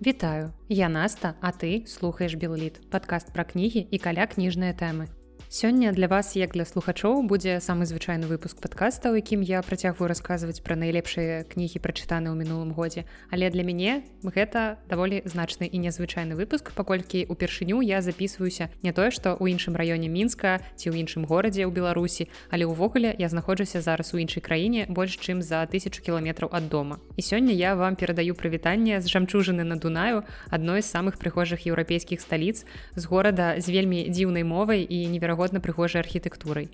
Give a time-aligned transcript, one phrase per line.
[0.00, 5.10] Вітаю, я Наста, а ты слухаеш Белліт, падкаст пра кнігі і каля кніжныя тэмы.
[5.50, 10.12] Сёння для вас як для слухачоў будзе самы звычайны выпуск падкаста, у якім я працягваю
[10.12, 13.08] расказваць пра найлепшыя кнігі прачытаны ў мінулым годзе.
[13.32, 19.08] Але для мяне гэта даволі значны і незвычайны выпуск, паколькі упершыню я записываюся не тое,
[19.08, 23.80] што ў іншым раёне мінска ці ў іншым горадзе ў Беларусі, але ўвогуле я знаходжуся
[23.80, 27.00] зараз у іншай краіне больш чым за тысячу кіламетраў ад дома.
[27.16, 32.20] І сёння я вам перадаю прывітанне з жамчужыны на Дунаю адной з самых прыхожых еўрапейскіх
[32.20, 32.68] сталіц
[33.00, 36.68] з горада з вельмі дзіўнай мовай і неверагодна неверагодна прыгожай архітэктурай.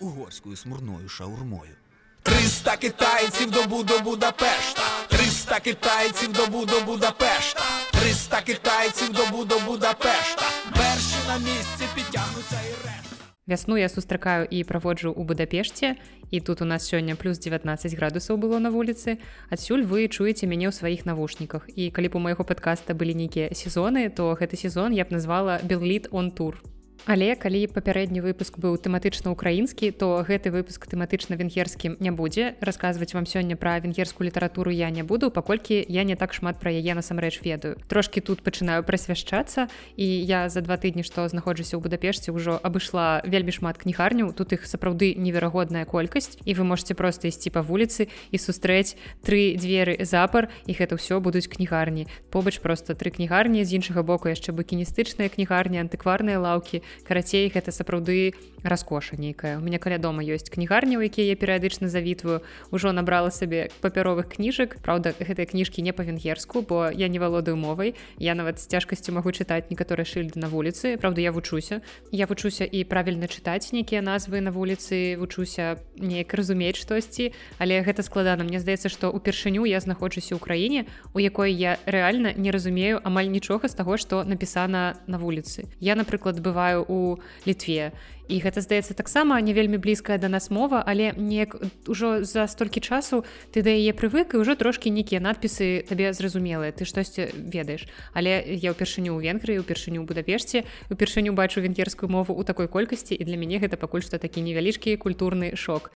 [0.00, 1.76] Угорскую смурною шаурмою.
[2.22, 4.82] 300 китайців добу до Будапешта.
[5.08, 7.62] 300 китайців добу до Будапешта.
[7.92, 10.44] 300 китайців добу до Будапешта.
[10.72, 13.16] Перші на місці підтягнуться і решта.
[13.46, 15.96] Вясну я сустракаю і праводжу ў Будапешце
[16.30, 19.16] і тут у нас сёння плюс 19 градусаў было на вуліцы.
[19.48, 21.68] Адсюль вы чуеце мяне ў сваіх навушніках.
[21.72, 25.60] І калі б у майго падкаста былі нейкія сезоны, то гэты сезон я б назвала
[25.64, 26.60] Белліт он тур.
[27.08, 32.52] Але калі папярэдні выпуск быў тэматычна украінскі, то гэты выпуск тэматычна венгерскім не будзе.
[32.60, 36.68] расказваць вам сёння пра венгерскую літаратуру я не буду, паколькі я не так шмат пра
[36.68, 37.80] яе насамрэч ведаю.
[37.88, 43.24] Трошкі тут пачынаю прасвяшчацца і я за два тыдні, што знаходжуся ў Будапешце ўжо абышла
[43.24, 44.36] вельмі шмат кнігарняў.
[44.36, 49.56] Тут іх сапраўды неверагодная колькасць і вы можете проста ісці па вуліцы і сустрэць тры
[49.56, 52.04] дзверы запар і гэта ўсё будуць кнігарні.
[52.28, 58.34] Побач проста тры кнігарні з іншага боку яшчэ букіністычныя кнігарні, антыкварныя лаўкі, карацей гэта сапраўды
[58.62, 59.58] раскоша нейкая.
[59.58, 62.42] У меня каля дома ёсць кнігарні у якія я перыядычна завітваю.
[62.70, 64.78] Ужо набрала сабе папяровых кніжак.
[64.82, 67.94] Праўда гэтыя кніжкі не па-венгерску бо я не валодаю мовай.
[68.18, 70.98] Я нават з цяжкасцю магу чытаць некаторыя шыльды на вуліцы.
[70.98, 71.80] Праўда я вучуся.
[72.12, 77.32] Я вучуся і правільна чытаць нейкія назвы на вуліцы вучуся неяк разумець штосьці.
[77.58, 78.44] Але гэта складана.
[78.44, 83.28] Мне здаецца што упершыню я знаходжуся ў краіне у якой я рэальна не разумею амаль
[83.28, 85.66] нічога з таго што напісана на вуліцы.
[85.80, 87.92] Я напрыклад бываю у літве
[88.28, 91.56] і гэта здаецца таксама не вельмі блізкая да нас мова але неяк
[91.88, 96.70] ужо за столькі часу ты да яе прывык і ўжо трошкі нейкія надпісы табе зразумелыя.
[96.72, 97.88] Ты штосьці ведаеш.
[98.12, 103.24] Але я ўпершыню ў венгрыі упершыню будапешце упершыню бачу венгерскую мову ў такой колькасці і
[103.24, 105.90] для мяне гэта пакуль што такі невялічкі культурны шок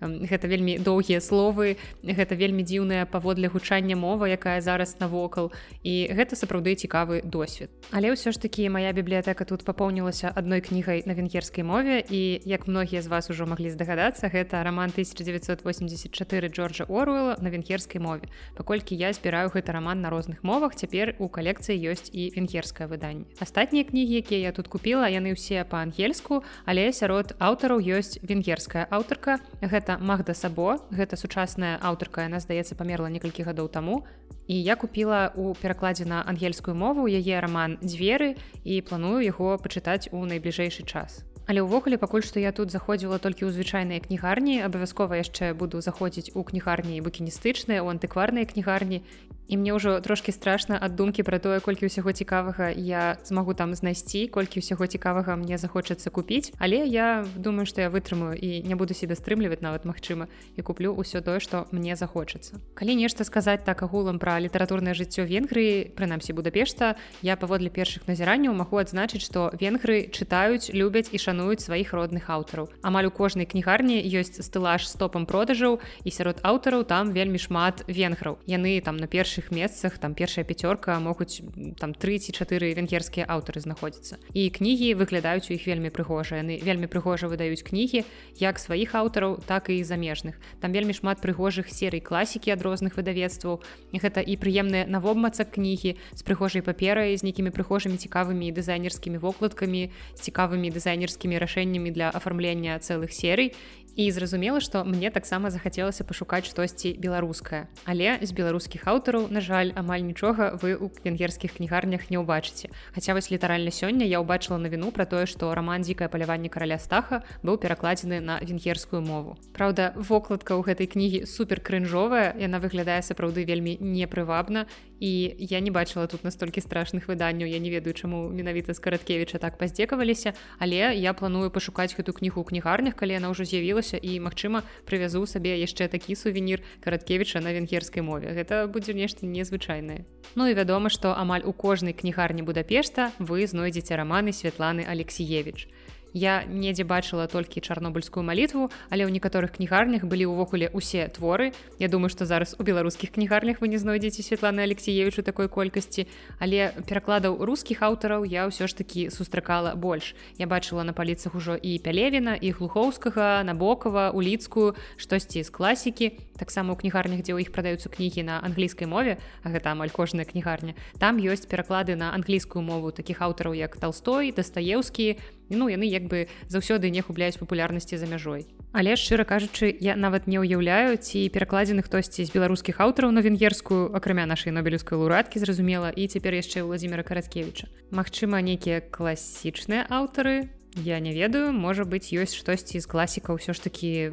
[0.00, 5.52] гэта вельмі доўгія словы гэта вельмі дзіўная паводле гучання мова якая зараз навокал.
[5.82, 7.70] І гэта сапраўды цікавы досвед.
[7.90, 12.68] Але ўсё ж такі моя бібліятэка тут папоўнілася адной кнігай на венгерскай мове і як
[12.68, 18.28] многія з вас ужо маглі здагадацца гэта роман 1984 джорджа оруэлла на венгерскай мове.
[18.56, 23.24] Паколькі я збіраю гэты роман на розных мовах цяпер у калекцыі ёсць і венгерскае выданне.
[23.40, 29.38] Астатнія кнігі якія я тут купила яны ўсе па-ангельску але сярод аўтараў ёсць венгерская аўтарка.
[29.62, 30.82] Гэта магда сабо.
[30.90, 34.02] Гэта сучасная аўтарка яна здаецца памерла некалькі гадоў таму.
[34.50, 38.34] І я купила у перакладзе на ангельскую мову яе раман дзверы
[38.66, 41.22] і планую яго пачытаць у найбліжэйшы час.
[41.46, 46.34] Але ўвогуле пакуль што я тут заходзіла толькі ў звычайныя кнігарні абавязкова яшчэ буду заходзіць
[46.34, 49.06] у кнігарні букіністычныя у антыкварныя кнігарні
[49.48, 53.74] і мне ўжо трошки страшна ад думкі пра тое колькі ўсяго цікавага я змагу там
[53.74, 56.52] знайсці колькі ўсяго цікавага мне захочацца купіць.
[56.58, 60.94] Але я думаю что я вытрымаю і не буду себе стрымліваць нават магчыма і куплю
[60.98, 62.58] ўсё тое что мне захочацца.
[62.74, 68.54] Калі нешта сказаць так агулам пра літаратурнае жыццё венгрыі прынамсі будапешта я паводле першых назіранняў
[68.54, 72.68] магу адзначыць что венгры чытаюць любяць і шануюць сваіх родных аўтараў.
[72.82, 78.38] Амаль у кожнай кнігарні ёсць стылаж стопам продажаў і сярод аўтараў там вельмі шмат венграў.
[78.46, 81.42] Яны там на першы першых месцах там першая пяцёрка могуць
[81.78, 87.28] там 34 венгерскія аўтары знаходзяцца і кнігі выглядаюць у іх вельмі прыгожа яны вельмі прыгожа
[87.28, 88.04] выдаюць кнігі
[88.40, 90.40] як сваіх аўтараў так і замежных.
[90.60, 93.60] Там вельмі шмат прыгожых серый класікі ад розных выдавецтваў
[93.92, 100.20] гэта і прыемныя навобмацак кнігі з прыгожай паперай з нейкімі прыгожымі цікавымі дызайнерскімі вокладкамі з
[100.20, 103.52] цікавымі дызайнерскімі рашэннямі для афармлення цэлых серый
[103.96, 109.72] і зразумела што мне таксама захацелася пашукаць штосьці беларускае але з беларускіх аўтараў на жаль
[109.74, 112.68] амаль нічога вы у венгерскіх кнігарнях не ўбачыце.
[112.92, 117.22] Хаця вось літаральна сёння я ўбачыла навіну пра тое што роман дзікае паляванне караля стаха
[117.42, 119.38] быў перакладзены на венгерскую мову.
[119.56, 124.66] Праўда вокладка ў гэтай кнігі супер крынжовая яна выглядае сапраўды вельмі непрывабна
[125.00, 127.48] і я не бачыла тут настолькі страшных выданняў.
[127.48, 132.42] Я не ведаю чаму менавіта з караткевіча так паздзекаваліся але я планую пашукаць гэту кнігу
[132.42, 137.40] ў кнігарнях калі яна ўжо з'явілася атрымалася і магчыма прывязу сабе яшчэ такі сувенір караткевіча
[137.40, 138.34] на венгерскай мове.
[138.34, 140.04] Гэта будзе нешта незвычайнае.
[140.34, 145.68] Ну і вядома што амаль у кожнай кнігарні будапешта вы знойдзеце раманы святланы алексеевич
[146.16, 151.52] я недзе бачыла толькі чарнобыльскую малітву але ў некаторых кнігарнях былі ўвогуле усе творы.
[151.76, 156.08] Я думаю что зараз у беларускіх кнігарнях вы не знойдзеце Светланы Алексеевичу такой колькасці
[156.40, 160.16] але перакладаў рускіх аўтараў я ўсё ж таки сустракала больш.
[160.40, 166.16] Я бачыла на паліцах ужо і пялевіна і глухоўскага набокова уліцкую штосьці з класікі.
[166.40, 170.24] Таксама у кнігарнях дзе ў іх прадаюцца кнігі на англійскай мове а гэта амаль кожная
[170.24, 175.18] кнігарня там ёсць пераклады на англійскую мову таких аўтараў як толстой дастаеўскі
[175.50, 178.46] ну яны як бы заўсёды не губляюць папулярнасці за мяжой.
[178.72, 183.94] Але шчыра кажучы я нават не ўяўляю ці перакладзены хтосьці з беларускіх аўтараў на венгерскую
[183.96, 190.52] акрамя нашай нобелевской лурадкі зразумела і цяпер яшчэ владимира караткевича Мачыма нейкія класічныя аўтары?
[190.76, 194.12] Я не ведаю можа быть ёсць штосьці з класіка ўсё ж такі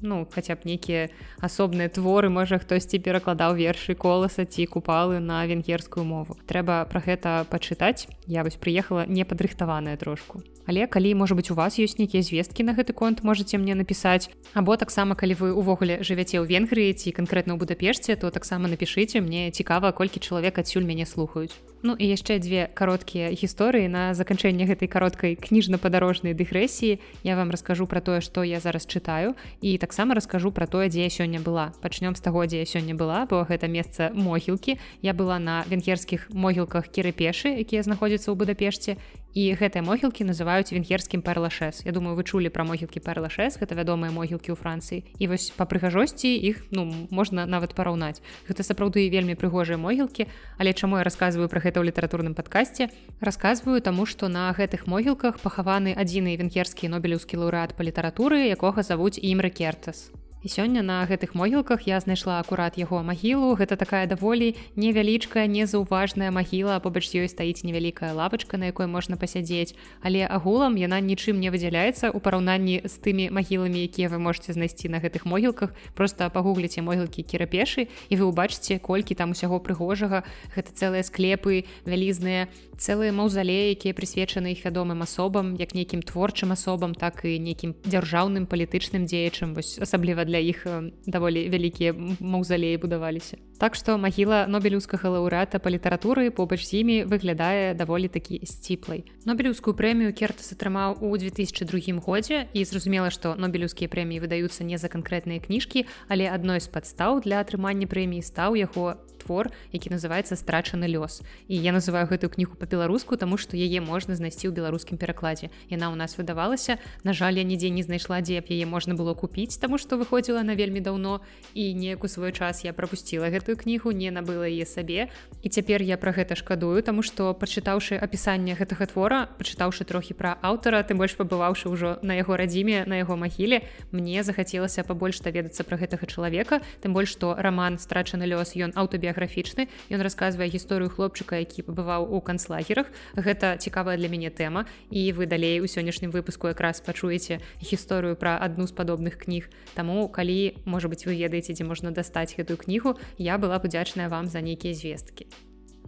[0.00, 1.12] ну хаця б нейкія
[1.44, 6.40] асобныя творы можа хтосьці перакладаў вершы коласа ці купалы на венгерскую мову.
[6.48, 8.08] Трэба пра гэта пачытаць.
[8.24, 12.76] Я вось прыехала непадрыхтаваная трошку але калі можа быть у вас ёсць нейкія звесткі на
[12.76, 14.28] гэты конт можете мне напісаць.
[14.52, 19.24] Або таксама калі вы увогуле жывяце ў венгрыі ці канкрэтна ў будапешце то таксама напішыце.
[19.24, 21.56] Мне цікава колькі чалавек адсюль мяне слухаюць.
[21.80, 23.88] Ну і яшчэ дзве кароткія гісторыі.
[23.88, 29.38] На заканчэнне гэтай кароткай кніжна-падарожнай дыгрэсіі я вам раскажу пра тое што я зараз чытаю
[29.62, 31.72] і таксама раскажу пра тое дзе я сёння была.
[31.80, 34.76] Пачнём з таго дзе я сёння была бо гэта месца могілкі.
[35.00, 38.98] Я была на венгерскіх могілках кірыпешы якія знаходзяцца ў будапешце
[39.34, 41.84] і гэтыя могілкі называюць венгерскім парлашэс.
[41.84, 45.04] Я думаю вы чулі пра могілкі парлашэс гэта вядомыя могілкі ў францыі.
[45.18, 48.20] І вось па прыгажосці іх ну можна нават параўнаць.
[48.48, 50.26] Гэта сапраўды вельмі прыгожыя могілкі
[50.58, 52.88] але чаму я рассказываю пра гэта ў літаратурным падкасці?
[53.20, 59.20] Расказваю таму што на гэтых могілках пахаваны адзіны венгерскі нобелеўскі лаўрэат па літаратуры якога завуць
[59.22, 63.58] ім рэкертас Сёння на гэтых могілках я знайшла акурат яго магілу.
[63.58, 69.74] Гэта такая даволі невялічкая, незаўважная магіла, побач ёй стаіць невялікая лапачка, на якой можна пасядзець.
[69.98, 74.86] Але агулам яна нічым не выдзяляецца ў параўнанні з тымі магіламі, якія вы можете знайсці
[74.86, 75.74] на гэтых могілках.
[75.98, 80.22] Просто пагугліце могілкі кірапешы і вы ўбачыце, колькі там усяго прыгожага.
[80.54, 82.46] Гэта цэлыя склепы, вялізныя,
[82.78, 88.46] цэлыя маўзалеі, якія прысвечаны іх вядомым асобам, як нейкім творчым асобам, так і нейкім дзяржаўным
[88.46, 90.62] палітычным дзеячым, асабліва для іх
[91.08, 93.40] даволі вялікія маўзалеі будаваліся.
[93.58, 99.02] Так што магіла нобелеўскага лаўрэата па літаратуры побач з імі выглядае даволі такі сціплай.
[99.26, 104.86] Нобелеўскую прэмію кертас атрымаў у 2002 годзе і зразумела што нобелеўскія прэміі выдаюцца не за
[104.92, 110.88] канкрэтныя кніжкі але адной з падстаў для атрымання прэміі стаў яго твор які называется страчаны
[110.88, 115.52] лёс і я называю гэтую кнігу по-беларуску тому что яе можна знайсці ў беларускім перакладзе.
[115.68, 116.80] Яна ў нас выдавалася.
[117.04, 120.40] На жаль я нідзе не знайшла дзе б яе можна было купіць таму что выходзіла
[120.42, 121.20] на вельмі даўно.
[121.52, 125.12] І неяк у свой час я пропустила гэтую кнігу не набыла яе сабе.
[125.44, 130.40] І цяпер я про гэта шкадую тому что пачытаўшы апісанне гэтага твора пачытаўшы трохі пра
[130.40, 135.68] аўтара ты больш пабываўшы ўжо на яго радзіме на яго магіле мне захацелася пабольш даведацца
[135.68, 136.64] пра гэтага чалавека.
[136.80, 142.06] Тым больш што роман страчаны лёс ён аўтабіяграфічны біяграфічны ён расказвае гісторыю хлопчыка які пабываў
[142.06, 142.86] у канцлагерах.
[143.14, 144.66] Гэта цікавая для мяне тэма.
[144.90, 149.50] І вы далей у сённяшнім выпуску якраз пачуеце гісторыю пра адну з падобных кніг.
[149.74, 154.28] Таму калі можа быть вы ведаеце дзе можна дастаць гэтую кнігу я была удзячная вам
[154.28, 155.26] за нейкія звесткі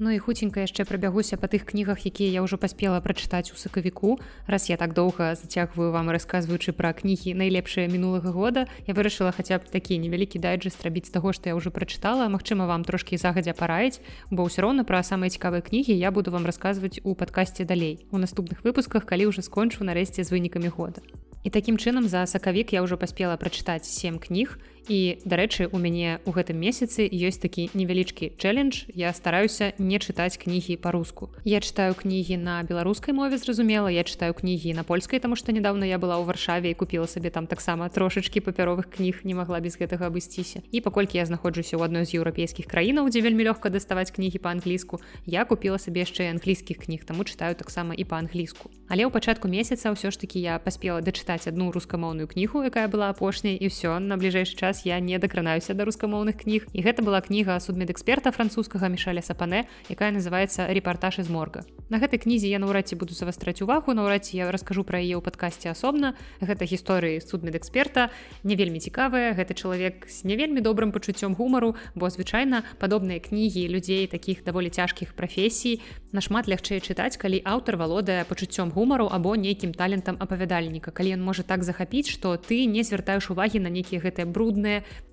[0.01, 4.17] Ну і хуценька яшчэ прабягуся па тых кнігах, якія я ўжо паспела прачытаць у сакавіку.
[4.49, 9.61] Раз я так доўга зацягваю вам расказваючы пра кнігі найлепшыя мінулага года, я вырашыла хаця
[9.61, 12.33] б такі невялікі дайджэст рабіць таго, што я ўжо прачытала.
[12.33, 14.01] Магчыма, вам трошкі загадзя параіць,
[14.33, 18.01] бо ўсё роўна пра самыя цікавыя кнігі я буду вам расказваць у падкасці далей.
[18.09, 21.05] У наступных выпусках, калі ўжо скончу нарэшце з вынікамі года.
[21.45, 24.61] І такім чынам за сакавік я ўжо паспела прачытаць сем кніг
[24.91, 28.91] і дарэчы у мяне у гэтым месяцы ёсць такі невялічкі чэлендж.
[28.91, 34.35] Я стараюся не чытаць кнігі по-руску я читаю кнігі на беларускай мове зразумела я читаю
[34.35, 37.89] кнігі на польскай тому что недавно я была ў варшаве і купила сабе там таксама
[37.89, 40.63] трошачки папяровых кніг не могла без гэтага абысціся.
[40.73, 45.01] І паколькі я знаходжуся ў адной з еўрапейскіх краінаў дзе вельмі лёгка даставаць кнігі па-англійску
[45.27, 48.71] я купила сабе яшчэ англійскіх кніг таму читаю таксама і па-англійску.
[48.89, 53.11] Але ў пачатку месяца ўсё ж таки я паспела дачытаць одну рускамоўную кнігу якая была
[53.15, 56.67] апошняй і все на бліжэйшы час час я не дакранаюся да рускамоўных кніг.
[56.73, 62.23] І гэта была кніга судмедэксперта французскага мішаля сапане якая называется репортаж из морга на гэтай
[62.23, 65.75] кнізе я наўрад ці буду завастраць увагу наўрад ці я раскажу пра яе ў падкасці
[65.75, 66.15] асобна.
[66.39, 68.15] Гэта гісторыі судмедэксперта
[68.47, 73.67] не вельмі цікавая гэты чалавек з не вельмі добрым пачуццём гумару бо звычайна падобныя кнігі
[73.67, 75.83] людзей таких даволі цяжкіх прафесій
[76.15, 80.95] нашмат лягчэй чытаць калі аўтар валодае пачуццём гумару або нейкім талентам апавядальніка.
[80.95, 84.60] Калі ён можа так захапіць што ты не звяртаеш увагі на нейкія гэтыя брудныя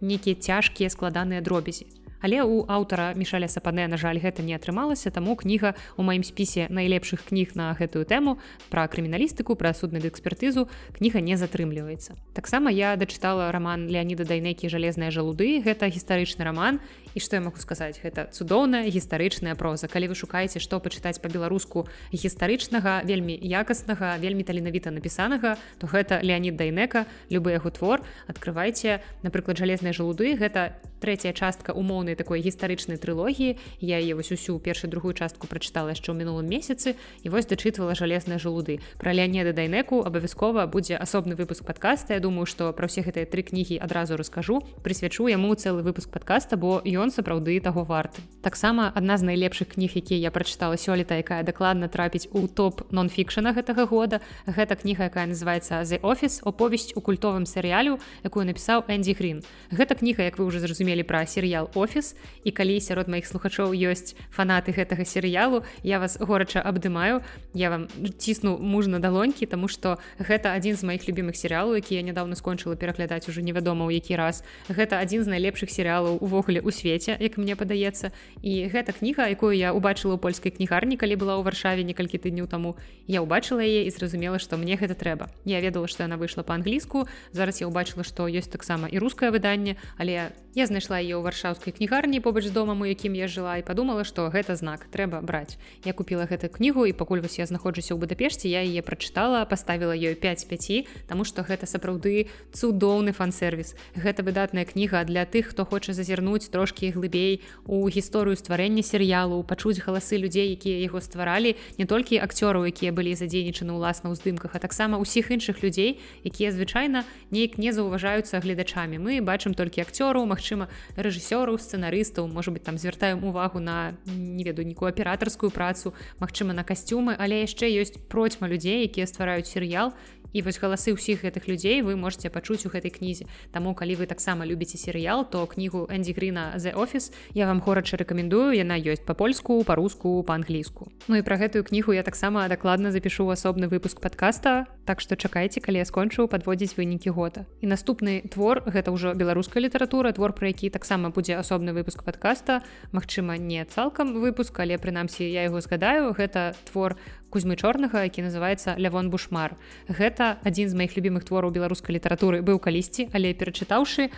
[0.01, 1.87] нейкія цяжкія складаныя дробязі.
[2.21, 6.65] Але у аўтара мішаля сапане на жаль гэта не атрымалася таму кніга у маім спісе
[6.69, 8.41] найлепшых кніг на гэтую тэму
[8.73, 10.65] пра крыміналістыку пра судную экспертызу
[10.97, 12.17] кніга не затрымліваецца.
[12.33, 16.81] Таксама я дачытала роман леаніда дайнекі жалезная жалуды гэта гістарычны роман
[17.17, 19.89] і што я могу сказаць гэта цудоўная гістарычная проза.
[19.89, 26.53] Калі вы шукаеце што пачытаць по-беларуску гістарычнага вельмі якаснага вельмі таленавіта напісанага то гэта леонид
[26.53, 28.05] дайнека любы яго твор.
[28.29, 33.57] Открывайте напрыклад жалезныя жалуды гэта третья частка умоўнай такой гістарычнай трылогіі.
[33.81, 36.97] Я е вось усю першую другую частку прачытала яшчэ ў мінулым месяцы.
[37.21, 42.45] І вось дачытвала жалезныя жалуды про леонеда дайнеку абавязкова будзе асобны выпуск подкаста Я думаю
[42.45, 47.06] что про все гэтыя тры кнігі адразу раскажу прысвячу яму цэлы выпуск подкаста бо ён
[47.11, 48.21] сапраўды таго варты.
[48.41, 53.53] Таксама адна з найлепшых кніг якія я прачытала сёлета якая дакладна трапіць у топ нон-фікшана
[53.53, 54.21] гэтага года.
[54.47, 59.95] Гэта кніга якая называется the офіс оповесць у культовым серыялю якую напісаў энди грин гэта
[59.95, 64.73] кніга як вы уже зразумелі пра серыял офіс і калі сярод маіх слухачоў ёсць фанаты
[64.73, 67.21] гэтага серыялу я вас горача абдымаю.
[67.53, 67.87] Я вам
[68.17, 72.75] цісну мужна далонькі тому что гэта адзін з маіх любимых серыялаў які я нядаўна скончыла
[72.75, 74.43] пераглядаць уже невядома ў які раз.
[74.69, 78.09] Гэта адзін з найлепшых серыялаў увогуле у свеце як мне падаецца.
[78.41, 82.49] І гэта кніга якую я убачыла у польскай кнігарні калі была ў варшаве некалькі тыдняў
[82.49, 82.73] таму.
[83.05, 85.29] Я ўбачыла яе і зразумела што мне гэта трэба.
[85.45, 87.05] Я ведала што яна выйшла па-англійску.
[87.29, 91.69] Зараз я ўбачыла што ёсць таксама і рускае выданне але я знайшла ее ў варшаўскай
[91.69, 95.61] кнігарні побач з домам у якім я жыла і подумала што гэта знак трэба браць.
[95.85, 99.93] Я купила гэту кнігу і пакуль вось я знаходжуся ў будапешце я яе прачытала поставила
[99.93, 105.61] ёй 5 5 тому что гэта сапраўды цудоўны фан-сервіс гэта выдатная кніга для тых хто
[105.61, 111.85] хоча зазірнуць трошки глыбей у гісторыю стварэння серыялу пачуць галасы людзей якія яго стваралі не
[111.85, 117.05] толькі акцёраў якія былі задзейнічаны ўласна ў здымках а таксама ўсіх іншых людзей якія звычайна
[117.29, 118.97] неяк не заўважаюцца гледачамі.
[118.97, 124.63] Мы бачым толькі акцёраў Мачыма рэжысёраў сцэнарыстаў может быть там звяртаем увагу на не веду
[124.63, 129.91] нікую аператарскую працу Мачыма на касцюмы але яшчэ ёсць процьма людзей якія ствараюць серыял
[130.33, 133.25] і вось галасы ўсіх гэтых людзей вы можете пачуць у гэтай кнізе.
[133.51, 137.97] Таму калі вы таксама любіце серыял то кнігу Энди Грина the офіс я вам горача
[137.97, 138.51] рэкамендую.
[138.53, 140.91] Яна ёсць па-польску па-руску па-англійску.
[141.07, 145.59] Ну і пра гэтую кнігу я таксама дакладна запишу асобны выпуск подкаста так што чакайце
[145.59, 147.45] калі я скончыў падводзіць вынікі года.
[147.61, 152.63] І наступны твор гэта ўжо беларуская літаратура твор про які таксама будзе асобны выпуск подкаста
[152.91, 156.13] Мачыма не цалкам выпуск але прынамсі я яго згадаю.
[156.13, 156.95] Гэта твор
[157.29, 159.57] кузьмы чорнага які называется лявон бушмар
[159.87, 162.41] гэта адзін з моихх любимых твораў беларускай літаратуры.
[162.41, 164.09] Быў калісьці але перачытаўшы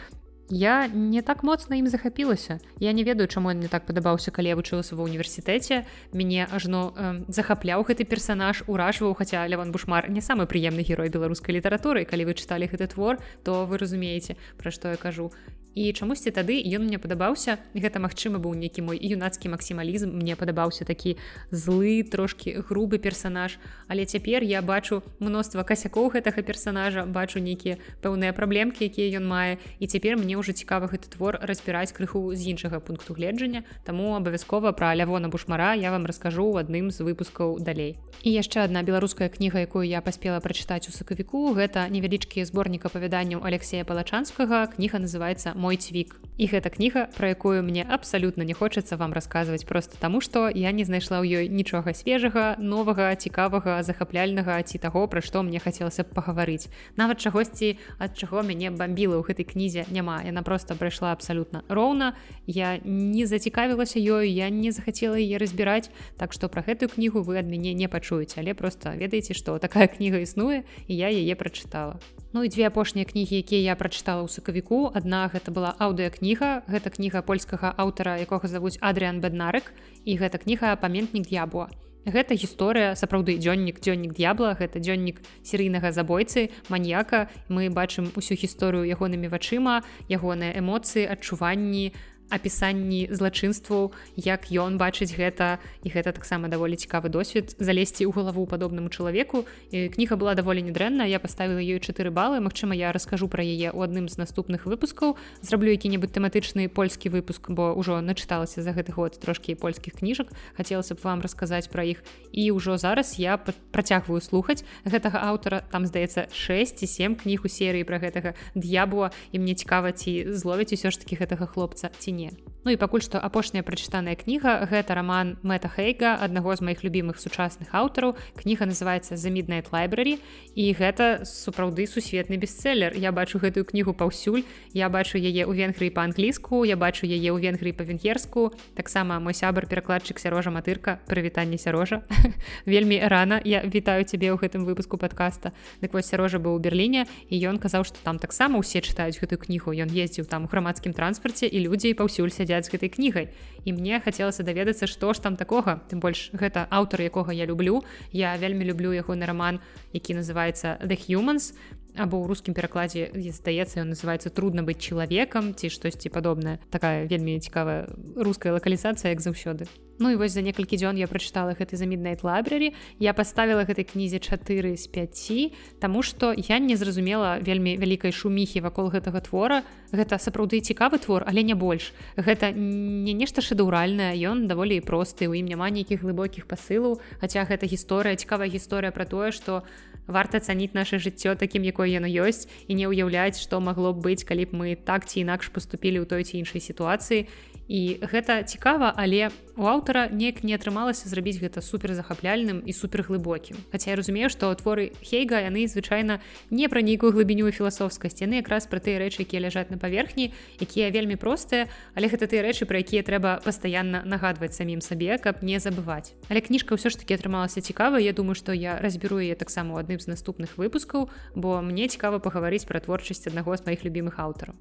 [0.50, 2.60] я не так моцна ім захапілася.
[2.80, 7.24] Я не ведаю чаму мне так падабаўся калі я вучылася ва універсітэце мяне ажно э,
[7.30, 12.06] захапляў гэты персонаж уражваў хаця ляван бушмар не самы прыемны герой беларускай літаратуры.
[12.06, 15.32] Калі вы чыталі гэты твор то вы разумееце пра што я кажу
[15.76, 20.10] і чамусьці тады ён мне падабаўся гэта магчыма быў нейкі мой юнацкі максімалізм.
[20.10, 21.18] Мне падабаўся такі
[21.52, 28.34] злы трошки грубы персонаж але цяпер я бачу мноства касякоў гэтага персонажа бачу нейкія пэўныя
[28.34, 29.58] праблемкі якія ён мае.
[29.80, 33.64] І цяпер мне ўжо цікава гэты твор разбіраць крыху з іншага пункту гледжання.
[33.84, 37.98] Таму абавязкова пра лявона бушмара я вам раскажу ў адным з выпускаў далей.
[38.24, 43.46] І яшчэ одна беларуская кніга якую я паспела прачытаць у сакавіку гэта невялічкі зборнік апавяданняў
[43.46, 44.68] алексея палачанскага.
[44.76, 49.68] Кніга называется мой цвік і гэта кніга про якую мне абсалютна не хочацца вам расказваць
[49.68, 55.04] просто таму што я не знайшла ў ёй нічога свежага новага цікавага захапляльнага ці таго
[55.12, 56.72] пра што мне хацелася б пагаварыць.
[56.96, 60.24] Нават чагосьці ад чаго мяне бамбіла ў гэтай кнізе няма.
[60.24, 62.16] Яна просто прайшла абсалютна роўна.
[62.48, 65.92] Я не зацікавілася ёю я не захацела яе разбіраць.
[66.16, 69.92] Так што пра гэтую кнігу вы ад мяне не пачуеце але просто ведаеце што такая
[69.92, 72.00] кніга існуе і я яе прачытала.
[72.32, 74.94] Ну і две апошнія кнігі якія я прачытала ў сакавіку.
[74.94, 79.74] Адна гэта была аўдыакніга гэта кніга польскага аўтара якога завуць Адрыан беднарык
[80.06, 81.70] і гэта кніга памятнік д'ябуа
[82.08, 87.28] Гэта гісторыя сапраўды дзённік дзённік д'ябла гэта дзённік серыйнага забойцы маньяка.
[87.50, 91.92] Мы бачым усю гісторыю ягонымі вачыма ягоныя эмоцыі адчуванні
[92.30, 98.46] апісанні злачынстваў як ён бачыць гэта і гэта таксама даволі цікавы досвед залезці ў галаву
[98.46, 99.50] падобнаму чалавеку.
[99.74, 102.40] І кніга была даволі недрэнна я паставіла ёй чатыры балы.
[102.40, 105.18] Мачыма я раскажу пра яе ў адным з наступных выпускаў.
[105.42, 110.30] Зраблю які-небудзь тэматычны польскі выпуск бо ўжо начыталася за гэты год трошкі польскіх кніжак.
[110.54, 112.06] Хацелася б вам расказаць пра іх.
[112.32, 115.66] І ўжо зараз я працягваю слухаць гэтага аўтара.
[115.74, 119.10] Там здаецца 6 ці 7 кніг у серыі пра гэтага д'ябуа.
[119.34, 122.32] І мне цікава ці зловіць усё ж таки гэтага хлопца ці не не.
[122.66, 127.16] Ну і пакуль што апошняя прачытаная кніга гэта роман мэта хейга аднаго з маіх любімых
[127.16, 128.20] сучасных аўтараў.
[128.36, 130.20] Кніга называется за midnight library
[130.60, 133.00] і гэта сапраўды сусветны бестселлер.
[133.00, 134.44] Я бачу гэтую кнігу паўсюль.
[134.76, 138.52] Я бачу яе ў венгрыі па-англійску я бачу яе ў венгрыі па-венгерску.
[138.76, 141.00] Таксама мой сябар перакладчык сярожа матырка.
[141.08, 142.04] Прывітанне сярожа.
[142.68, 143.40] Вельмі рана.
[143.48, 147.56] Я вітаю цябе ў гэтым выпуску подкаста дык вось сярожа быў у берерліне і ён
[147.56, 149.72] казаў што там таксама ўсе чытаюць гэтую кнігу.
[149.72, 153.30] Ён ездзіў там у грамадскім транспарце і людзей паўсюль сядзяць сядзяць з гэтай кнігай.
[153.66, 155.80] І мне хацелася даведацца што ж там такога.
[155.90, 157.84] Тым больш гэта аўтар якога я люблю.
[158.12, 159.60] Я вельмі люблю ягоны раман
[159.94, 161.54] які называется the humans
[162.00, 167.38] або ў рускім перакладзе здаецца ён называется трудно быць чалавекам ці штосьці падобнае такая вельмі
[167.44, 169.68] цікавая руская лакалізацыя як заўсёды
[170.00, 172.72] Ну і вось за некалькі дзён я прачытала гэты заміднайт лабрары
[173.04, 178.64] я паставіла гэтай кнізе 4 з 5 Таму што я не зразумела вельмі вялікай шуміхі
[178.64, 179.68] вакол гэтага твора.
[179.92, 181.92] Гэта сапраўды цікавы твор але не больш.
[182.16, 187.04] Гэта не нешта шэдаўральнае ён даволі просты у ім няма нейкіх глыбокіх пасылаў.
[187.20, 189.68] Хаця гэта гісторыя цікавая гісторыя пра тое што
[190.10, 194.26] варта цаніць наше жыццё такім якое яно ёсць і не ўяўляць што магло б быць
[194.26, 197.30] калі б мы так ці інакш паступілі ў той ці іншай сітуацыі.
[197.70, 203.06] І гэта цікава але у аўтара неяк не атрымалася зрабіць гэта супер захапляльным і супер
[203.06, 206.18] глыбокім Хаця я разумею што творы хейга яны звычайна
[206.50, 208.26] не пра нейкую глыбіню філасофскасць.
[208.26, 212.42] Яны якраз пра тыя рэчы якія ляжаць на паверхні якія вельмі простыя але гэта тыя
[212.42, 216.18] рэчы пра якія трэба пастаянна нагадваць самім сабе каб не забываць.
[216.34, 219.86] Але кніжка ўсё ж таки атрымалася цікава Я думаю што я разберу яе таксама ў
[220.00, 224.56] адным з наступных выпускаў бо мне цікава пагаварыць пра творчасць аднаго з маіх любімых аўтараў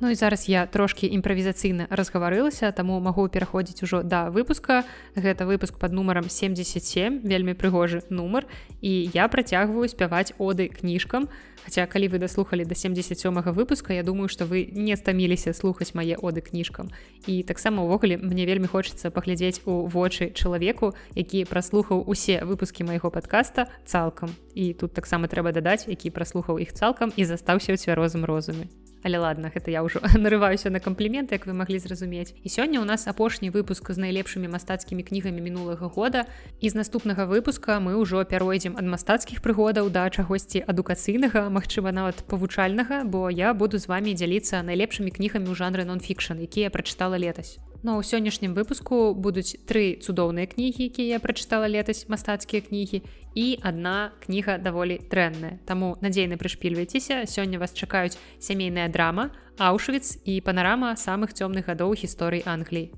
[0.00, 4.82] Ну і зараз я трошки імправізацыйна разгаварылася таму магу пераходзіць ужо да выпуска.
[5.14, 8.46] Гэта выпуск под нумаром 77 вельмі прыгожы нумар.
[8.82, 11.28] І я працягваю спяваць оды кніжкам.
[11.62, 16.18] Хаця калі вы даслухалі до 77 выпуска я думаю что вы не стаміліся слухаць мае
[16.18, 16.90] оды кніжкам.
[17.26, 23.10] І таксама увогуле мне вельмі хочацца паглядзець у вочы чалавеку які праслухаў усе выпускі майго
[23.10, 24.34] подкаста цалкам.
[24.54, 28.66] І тут таксама трэба дадаць які праслухаў іх цалкам і застаўся ў цвярозым розуме
[29.04, 32.32] Але ладно гэта я ўжо нарываюся на кампліменты як вы маглі зразумець.
[32.42, 36.24] І сёння у нас апошні выпуск з найлепшымі мастацкімі кнігамі мінулага года.
[36.60, 42.24] І з наступнага выпуска мы ўжо пяройдзем ад мастацкіх прыгодаў да чагосьці адукацыйнага Мачыма нават
[42.24, 47.60] павучальнага бо я буду з вами дзяліцца найлепшымі кнігамі ў жанры нон-фікшн якія прачытала летась
[47.84, 53.04] Но ў сённяшнім выпуску будуць тры цудоўныя кнігі, якія я прачытала летась мастацкія кнігі
[53.36, 55.60] і адна кніга даволі дрэнная.
[55.68, 62.40] Таму надзейна прышпільвайцеся, сёння вас чакаюць сямейная драма, Аўшвіц і панарама самых цёмных гадоў гісторый
[62.48, 62.90] Англіі.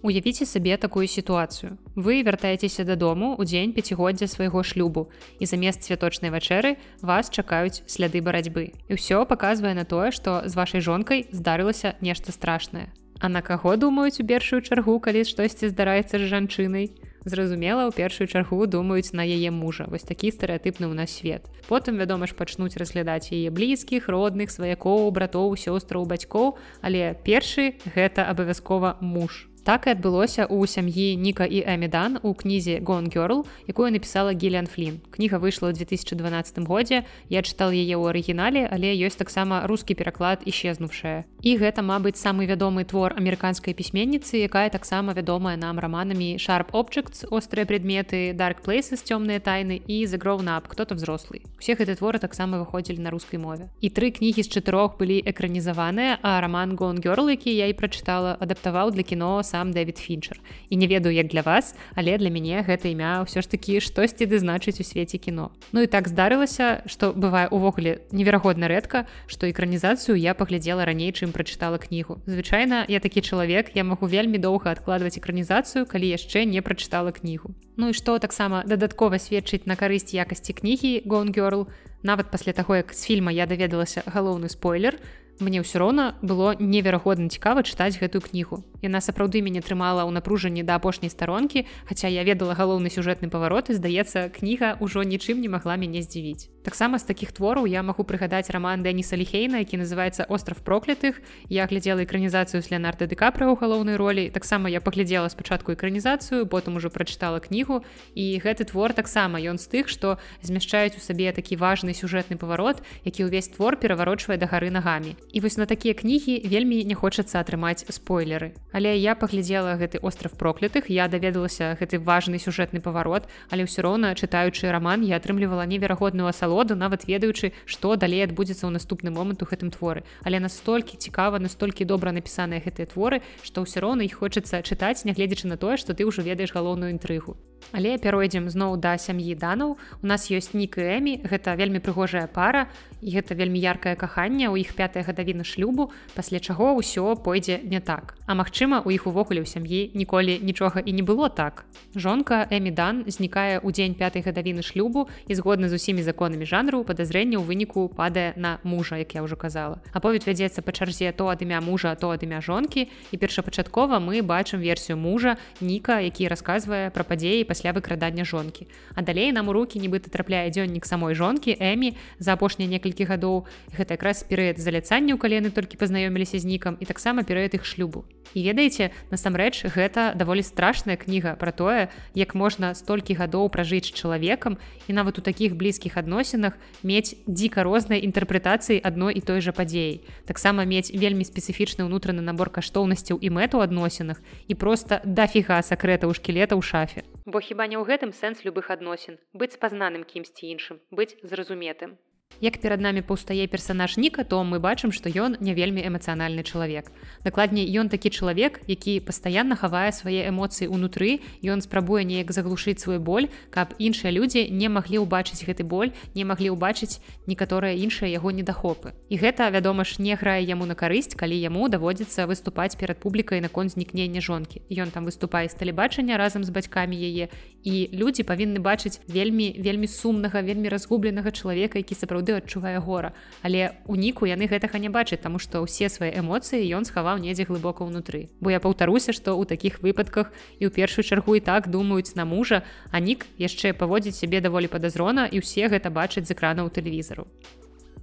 [0.00, 1.74] Уявіце сабе такую сітуацыю.
[1.98, 5.10] Вы вяртаецеся дадому ў дзень пяцігоддзя свайго шлюбу
[5.42, 8.78] і замест святочнай вачэры вас чакаюць сляды барацьбы.
[8.86, 12.94] І ўсё паказвае на тое, што з вашай жонкай здарылася нешта страшнае.
[13.18, 16.94] А на каго думаюць у першую чаргу, калі штосьці здараецца з жанчынай?
[17.26, 19.90] Зразумела, у першую чаргу думаюць на яе мужа.
[19.90, 21.50] Вось такі стэеатыпны ў нас свет.
[21.66, 26.54] Потым, вядома ж, пачнуць разглядаць яе блізкіх, родных, сваякоў, братоў, сёстраў, бацькоў,
[26.86, 32.80] але першы гэта абавязкова муж так і адбылося ў сям'і ніка і эмідан у кнізе
[32.80, 38.08] гон гёрл якую напісала гелиан флин кніга выйшла ў 2012 годзе я чытал яе ў
[38.08, 44.40] арыгінале але ёсць таксама рускі пераклад исчезнувшая і гэта мабыць самы вядомы твор амерыканскай пісьменніцы
[44.40, 50.56] якая таксама вядомая нам раманамі sharp objects острыя предметы dark places цёмныя тайны і загроўна
[50.56, 53.68] аб кто-то взрослый усе гэты творы таксама выходзілі на рускай мове.
[53.84, 58.32] І тры кнігі з чатырох былі экранізаваныя а роман гон гёрл які я і прачытала
[58.40, 60.38] адаптаваў для кіно сам сам дэвид фінчер
[60.70, 64.30] і не ведаю як для вас але для мяне гэта імя ўсё ж такі штосьці
[64.30, 65.50] ды значыць у свеце кіно.
[65.74, 71.34] Ну і так здарылася что бывае увогуле неверагодна рэдка што экранізацыю я паглядзела раней чым
[71.34, 72.22] прачытала кнігу.
[72.30, 77.50] Звычайна я такі чалавек я магу вельмі доўга адкладваць экранізацыю калі яшчэ не прачытала кнігу.
[77.74, 81.66] Ну і што таксама дадаткова сведчыць на карысць якасці кнігі гонгерл
[82.06, 86.58] нават пасля таго як з фільма я даведалася галоўны спойлер то мне ўсё роўна было
[86.58, 88.66] неверагодна цікава чытаць гэтую кнігу.
[88.82, 93.70] Яна сапраўды мяне трымала ў напружанні да апошняй старонкі, хаця я ведала галоўны сюжэтны паварот
[93.70, 96.50] і здаецца, кніга ўжо нічым не магла мяне здзівіць.
[96.66, 101.22] Таксама з такіх твораў я магу прыгадаць раман Дэніса Ліхейна, які называецца остров проклятых.
[101.48, 104.30] Я глядзела экранізацыю з Леонарда Дкапра ў галоўнай ролі.
[104.30, 107.82] таксама я паглядзела спачатку экранізацыю, потым ужо прачытала кнігу
[108.14, 112.82] і гэты твор таксама ён з тых, што змяшчаюць у сабе такі важны сюжэтны паварот,
[113.04, 117.40] які ўвесь твор пераварочвае да гары нагамі і вось на такія кнігі вельмі не хочацца
[117.40, 118.54] атрымаць спойлеры.
[118.72, 124.14] Але я паглядзела гэты остров проклятых я даведалася гэты важны сюжэтны паварот але ўсё роўна
[124.14, 129.48] чытаючы роман я атрымлівала неверагодную асалоду нават ведаючы што далей адбудзецца ў наступны момант у
[129.48, 130.04] гэтым творы.
[130.22, 135.48] Але настолькі цікава настолькі добра напісаныя гэтыя творы што ўсё роўна іх хочацца чытаць нягледзячы
[135.48, 137.36] на тое што ты ўжо ведаеш галоўную інтрыгу
[137.72, 139.76] Але пяройдзем зноў да сям'і данаў.
[140.02, 144.48] У нас ёсць нік і эмі, гэта вельмі прыгожая пара і гэта вельмі яркае каханне
[144.48, 148.16] ў іх пятая гадавіна шлюбу, пасля чаго ўсё пойдзе не так.
[148.26, 151.64] А магчыма, у іх увогуле ў сям'і ніколі нічога і не было так.
[151.94, 156.84] Жонка Эмі Дан знікае ў дзень пятай гадавіны шлюбу і згодна з усімі законамі жанру
[156.84, 159.80] падазрэння ў выніку падае на мужа, як я ўжо казала.
[159.92, 164.24] Аповед вядзецца па чарзе то ад імя мужа, то ад імя жонкі і першапачаткова мы
[164.24, 169.56] бачым версію мужа, ніка, які расказвае пра падзеі пасля выкрадання жонкі а далей нам у
[169.56, 175.16] руки нібыта трапляе дзённік самой жонкі эмі за апошнія некалькі гадоў гэта якраз перыяд заляцання
[175.16, 178.04] ў калены толькі пазнаёміліся з нікам і таксама перыяд іх шлюбу.
[178.34, 184.58] І ведаеце насамрэч гэта даволі страшная кніга про тое як можна столькі гадоў пражыць чалавекам
[184.88, 190.04] і нават у такіх блізкіх адносінах мець дзіка рознай інтэрпрэтацыі адной і той жа падзеі
[190.28, 196.12] таксама мець вельмі спецыфічны ўнутраны набор каштоўнасцяў і мэту адносінах і просто дафіга сакрэта ў
[196.12, 197.08] шкілета ў шафе.
[197.24, 199.18] бо хіба не ў гэтым сэнс любых адносін?
[199.32, 201.98] Быць спазнаным кімсьці іншым быць зразуметым
[202.40, 206.86] Як перад намі паўстае персанаж ніка, то мы бачым, што ён не вельмі эмацыянальны чалавек.
[207.26, 213.02] Дакладней, ён такі чалавек, які пастаянна хавае свае эмоцыі ўнутры, ён спрабуе неяк заглушыць свой
[213.02, 218.30] боль, каб іншыя людзі не маглі ўбачыць гэты боль, не маглі ўбачыць некаторыя іншыя яго
[218.30, 218.94] недахопы.
[219.10, 223.42] І гэта, вядома ж, не грае яму на карысць, калі яму даводзіцца выступаць перад публікай
[223.42, 224.62] наконт знікнення жонкі.
[224.70, 227.34] Ён там выступае з тэлебачання разам з бацькамі яе.
[227.66, 233.12] І людзі павінны бачыць вельмі вельмі сумнага, вельмі разгубленага чалавека, які сапраўды сапраўды адчувае гора.
[233.42, 237.46] Але у ніку яны гэтага не бачаць таму што ўсе свае эмоцыі ён схаваў недзе
[237.46, 238.28] глыбока ўнутры.
[238.40, 242.24] Бо я паўтаруся што ў такіх выпадках і ў першую чаргу і так думаюць на
[242.24, 247.30] мужа а нік яшчэ паводзіць сябе даволі падазрона і ўсе гэта бачаць з экранаў тэлевізару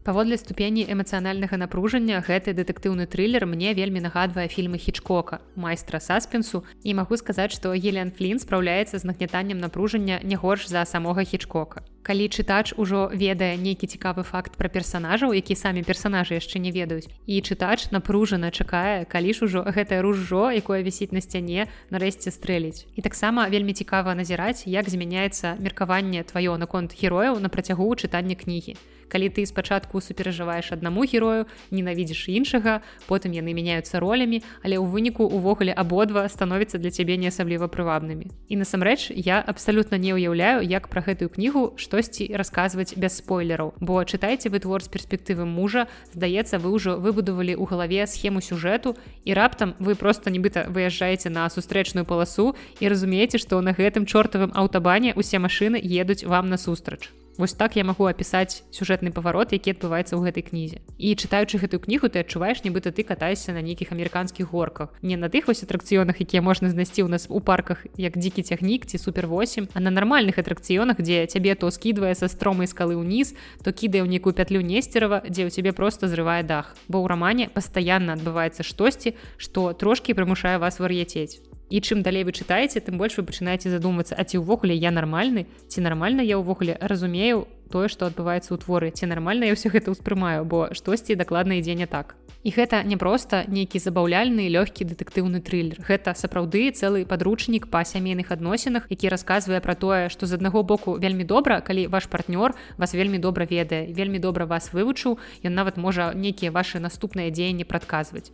[0.06, 6.94] Паводле ступені эмацыянальнага напружання гэты дэтэктыўны трылер мне вельмі нагадвае фільмы хічкока майстра саспенсу і
[6.94, 11.82] магу сказаць што гелиан флін спраўляецца з нагнятаннем напружання не горш за самога хічкока.
[12.06, 17.10] Калі чытач ужо ведае нейкі цікавы факт пра персанажаў які самі персанажы яшчэ не ведаюць
[17.26, 22.86] і чытач напружана чакае калі ж ужо гэтае ружжо якое вісіць на сцяне нарэшце стрэліць.
[22.94, 28.78] І таксама вельмі цікава назіраць як змяняецца меркаванне тваё наконт герояў на працягу чытання кнігі.
[29.08, 35.26] Калі ты спачатку суперажываеш аднаму герою ненавідзіш іншага потым яны мяняюцца ролямі але ў выніку
[35.26, 38.32] увогуле абодва становіцца для цябе не асабліва прывабнымі.
[38.50, 43.74] І насамрэч я абсалютна не ўяўляю як пра гэтую кнігу штосьці расказваць без спойлераў.
[43.80, 48.96] Бо чытайце вы твор з перспектывы мужа здаецца вы ўжо выбудавалі ў галаве схему сюжэту
[49.26, 54.56] і раптам вы просто нібыта выязджаеце на сустрэчную паласу і разумееце што на гэтым чортавым
[54.56, 60.16] аўтабане усе машыны едуць вам насустрач Вось так я магу апісаць сюжэтны паварот, які адбываецца
[60.16, 60.80] ў гэтай кнізе.
[60.96, 64.96] І чытаючы гэтую кнігу ты адчуваеш, нібыта ты катаешся на нейкіх амерыканскіх горках.
[65.04, 68.88] Не на тых вось атракцыёнах, якія можна знайсці ў нас у парках як дзікі цягнік
[68.88, 73.36] ці супер 8, а на нармальных атракцыёнах, дзе цябе то скідвае са стромай скалы ўніз,
[73.68, 76.72] то кідае ў нейкую пятлю несцерава, дзе ў цябе просто зрывае дах.
[76.88, 82.32] Бо ў рамане пастаянна адбываецца штосьці, што трошкі прымушае вас вар'яцець і чым далей вы
[82.32, 86.78] чытаеце тым больш вы пачынаеце задумвацца а ці ўвогуле я нармальны ці нармальна я ўвогуле
[86.82, 91.58] разумею тое што адбываецца ў творы ці нармальна я ўсё гэта ўспрымаю бо штосьці дакладна
[91.58, 92.16] ідзе не так?
[92.46, 98.30] І гэта не проста нейкі забаўляльны лёгкі дэтэктыўны трылер гэта сапраўды цэлы падручнік па сямейных
[98.30, 102.94] адносінах які расказвае пра тое што з аднаго боку вельмі добра калі ваш партнёр вас
[102.94, 108.30] вельмі добра ведае вельмі добра вас вывучыў ён нават можа нейкія ваши наступныя дзеянні прадказваць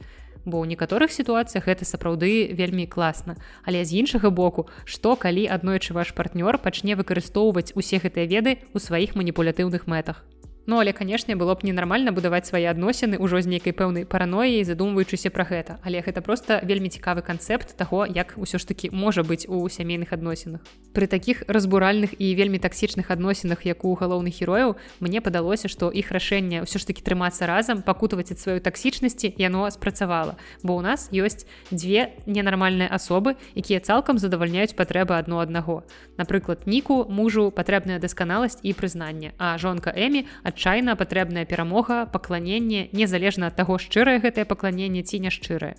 [0.45, 3.37] бо ў некаторых сітуацыях гэта сапраўды вельмі класна.
[3.63, 8.77] Але з іншага боку што калі аднойчы ваш партнёр пачне выкарыстоўваць усе гэтыя веды ў
[8.81, 10.25] сваіх маніпулятыўных мэтах
[10.71, 15.27] Ну але канешне было б ненармальна будаваць свае адносіны ўжо з нейкай пэўнай паранояй задумваючыся
[15.27, 15.83] пра гэта.
[15.83, 20.15] Але гэта просто вельмі цікавы канцэпт таго як усё ж таки можа быць у сямейных
[20.15, 20.63] адносінах.
[20.95, 26.07] Пры такіх разбуральных і вельмі таксічных адносінах як у галоўных герояў мне падалося што іх
[26.07, 30.39] рашэнне ўсё ж таки трымацца разам пакутаваць ад сваёй таксічнасці яно спрацавала.
[30.63, 35.83] Бо ў нас ёсць дзве ненармальныя асобы якія цалкам задавальняюць патрэбы адно аднаго.
[36.15, 42.93] Напрыклад ніку мужу патрэбная дасканаласць і прызнанне а жонка эмі а адчайна патрэбная перамога пакланенне
[42.93, 45.73] незалежна ад таго шчырае гэтае пакланенне ці няшчырае.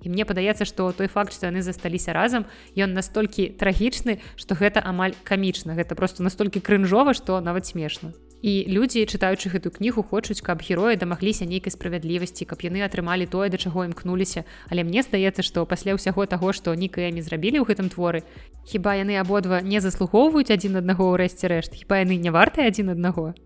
[0.00, 4.80] І мне падаецца што той факт што яны засталіся разам ён настолькі трагічны што гэта
[4.80, 8.16] амаль камічна гэта просто настолькі крынжова што нават смешна.
[8.40, 13.52] І людзі чытаючы гэтую кнігу хочуць каб героі дамагліся нейкай справядлівасці каб яны атрымалі тое
[13.52, 17.92] да чаго імкнуліся але мне здаецца што пасля ўсяго таго што нікаямі зрабілі ў гэтым
[17.92, 18.24] творы
[18.64, 21.76] хіба яны абодва не заслугоўваюць адзін аднаго ў рэшце рэшт?
[21.76, 23.36] Хіба яны не вартыя адзін аднаго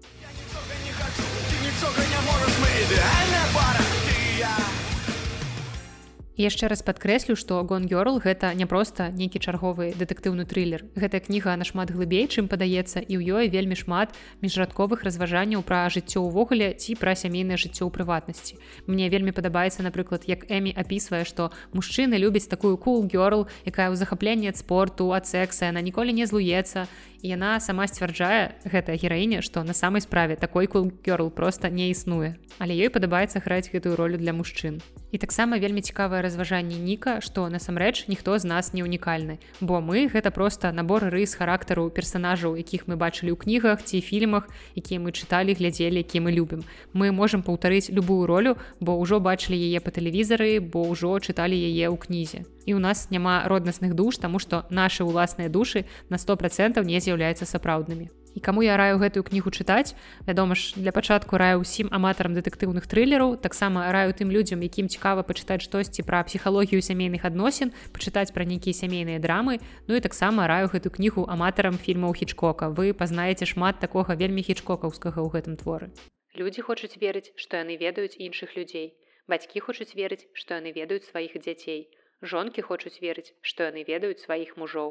[6.37, 10.85] яшчэ раз падкрэслю што гонгёрл гэта не проста нейкі чарговы дэтэктыўны трылер.
[10.93, 14.13] Гэтая кніга нашмат глыбей чым падаецца і ў ёй вельмі шмат
[14.45, 18.61] міжрадковых разважанняў пра жыццё ўвогуле ці пра сямейнае жыццё ў прыватнасці.
[18.85, 23.89] Мне вельмі падабаецца напрыклад як эмі апісвае што мужчыны любяць такую кул cool гёрл якая
[23.89, 26.89] ў захапленні ад спорту ад секса яна ніколі не злуецца
[27.27, 32.39] яна сама сцвярджае гэтая гераіня што на самай справе такой кулгёрл просто не існуе.
[32.59, 34.81] Але ёй падабаецца граць гэтую ролю для мужчын.
[35.13, 40.07] І таксама вельмі цікавае разважанне ніка што насамрэч ніхто з нас не унікальны бо мы
[40.09, 45.11] гэта просто набор рыс характару персонажаў якіх мы бачылі ў кнігах ці фільмах якія мы
[45.11, 46.63] чыталі глядзелі які мы любім.
[46.93, 51.91] Мы можемм паўтарыць любую ролю бо ўжо бачылі яе па тэлевізары бо ўжо чыталі яе
[51.91, 56.37] ў кнізе і у нас няма роднасных душ таму што наши ўласныя душы на сто
[56.37, 58.11] процентаў не з'яўляюцца сапраўднымі.
[58.37, 59.97] І каму я раю гэтую кнігу чытаць?
[60.29, 65.25] Вядома ж для пачатку раю ўсім аматарам дэтэктыўных трылераў таксама раю тым людзям якім цікава
[65.25, 70.69] пачытаць штосьці пра псіхалогію сямейных адносін пачытаць пра нейкія сямейныя драмы ну і таксама раю
[70.69, 72.69] гэту кнігу аматарам фільмаў хічкока.
[72.69, 75.89] Вы пазнаеце шмат такога вельмі хічкокаўскага ў гэтым творы.
[76.37, 78.93] Людзі хочуць верыць што яны ведаюць іншых людзей.
[79.33, 81.89] Бацькі хочуць верыць што яны ведаюць сваіх дзяцей
[82.23, 84.91] жонкі хочуць верыць што яны ведаюць сваіх мужоў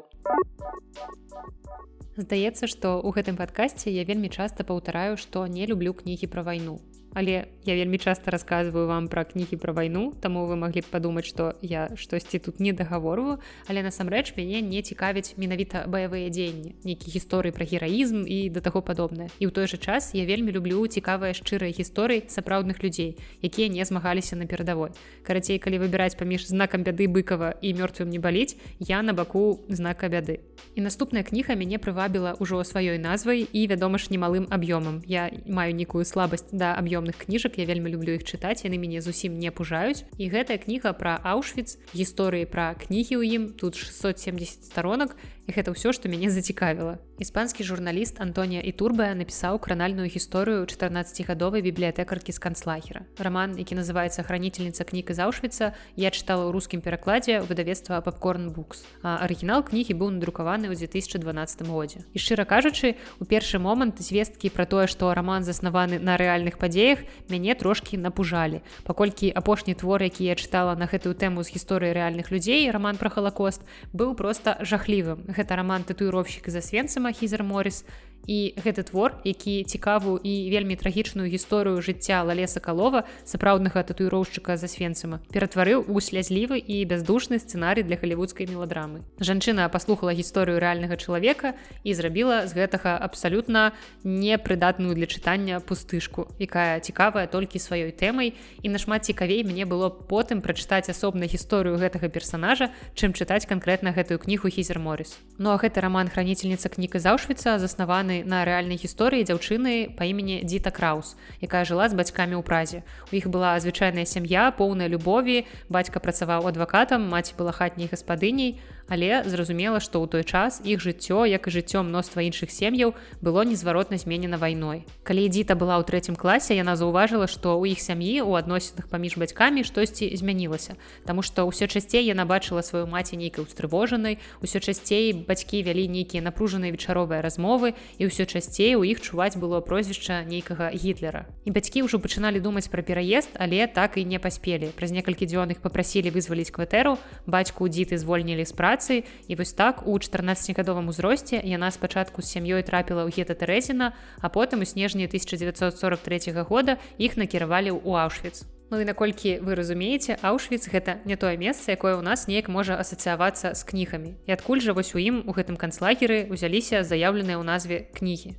[2.16, 6.80] здаецца што ў гэтым падкасці я вельмі часта паўтараю што не люблю кнігі пра вайну.
[7.16, 11.24] Але я вельмі часта рассказываю вам пра кнігі пра вайну таму вы маглі б падумаць
[11.24, 13.40] што я штосьці тут не дагаворваю.
[13.72, 18.84] Але насамрэч мяне не цікавіць менавіта баявыя дзеянні нейкі гісторыі пра гераізм і да таго
[18.84, 19.32] падобнае.
[19.40, 23.80] І ў той жа час я вельмі люблю цікавыя шчырыя гісторыі сапраўдных людзей якія не
[23.88, 24.92] змагаліся на перадавой.
[25.24, 30.12] Карацей калі выбіраць паміж знакам бяды быкова і мёртвым не баліць я на баку знака
[30.12, 30.44] бяды.
[30.76, 35.70] І наступная кніга мяне прывабіла ўжо сваёй назвай і вядома ж немалым аб'ёмам я маю
[35.70, 39.50] нейкую слабасць да аб'ём прыемных кніжак я вельмі люблю іх чытаць яны мяне зусім не
[39.50, 45.50] пужаюць і гэтая кніга пра аўшвіц гісторыі пра кнігі ў ім тут 670 сторонок і
[45.54, 52.34] гэта ўсё што мяне зацікавіла іспанскі журналіст Антонія і турбая напісаў кранальную гісторыю 14гадовай бібліятэкаркі
[52.34, 58.02] з канцлагера роман які называется хранительніца кніг з аўшвіца я чытала ў рускім перакладзе выдавецтва
[58.02, 64.02] папкорн букс арыгінал кнігі быў надрукаваны ў 2012 годзе і шчыра кажучы у першы момант
[64.02, 68.60] звесткі пра тое што роман заснаваны на рэальных падзеях мяне трошки напужалі.
[68.84, 73.10] Паколькі апошні твор які я чытала на гэтую тэму з гісторыі рэальных людзей роман про
[73.10, 75.84] халакост быў просто жахлівым гэта роман.
[75.84, 77.84] Татуіровщик за свенцама хізер морис
[78.26, 84.68] і гэты твор які цікавую і вельмі трагічную гісторыю жыцця лалеса калова сапраўднага татуіроўшчыка за
[84.68, 89.02] свенцама ператварыў у слязлівы і бяздушны сцэнарый для халівудскай меладрамы.
[89.20, 93.72] Жанчына паслухала гісторыю рэальнага чалавека і зрабіла з гэтага абсалютна
[94.04, 98.34] непрыдатную для чытання пустышку якая цікавая толькі сваёй тэмай.
[98.62, 104.18] І нашмат цікавей мне было потым прачытаць асобна гісторыю гэтага персонажа чым чытаць канкрэтна гэтую
[104.18, 109.92] кнігу хізер морис ну а гэты роман хранительніца кніка заўшвіца заснаваны на рэальнай гісторыі дзяўчыны
[109.98, 112.80] па імені дзіта краус якая жыла з бацькамі ў празе.
[113.10, 115.44] У іх была звычайная сям'я поўная любові.
[115.68, 118.56] Бацька працаваў адвакатам маці была хатняй гаспадыняй
[118.88, 123.42] але зразумела што ў той час іх жыццё як і жыццё мноства іншых сем'яў было
[123.42, 124.86] незваротна зменена вайной.
[125.02, 129.18] Калі дзіта была ў трэцім класе яна заўважыла што ў іх сям'і у адносінах паміж
[129.18, 135.12] бацькамі штосьці змянілася Таму што ўсё часцей яна бачыла сваю маці нейкай устрывожанай усё часцей
[135.12, 140.70] бацькі вялі нейкія напружаныя вечаровыя размовы і ўсё часцей у іх чуваць было прозвішча нейкага
[140.70, 141.26] гітлера.
[141.42, 144.70] І бацькі ўжо пачыналі думаць пра пераезд але так і не паспелі.
[144.78, 149.52] Праз некалькі дзён іх попрасілі вызваліць кватэру бацьку дзіты звольнілі з працы працы і вось
[149.56, 154.68] так у 14гадовым узросце яна спачатку з сям'ёй трапіла ў гета тэрэзіна а потым у
[154.68, 161.16] снежні 1943 года іх накіравалі ў аўшвіц Ну і наколькі вы разумееце аўшвіц гэта не
[161.16, 164.18] тое месца якое ў нас неяк можа асацыявацца з кнігамі.
[164.26, 168.34] І адкуль жа вось у ім у гэтым канцлагеры узяліся заяўленыя ў назве кнігі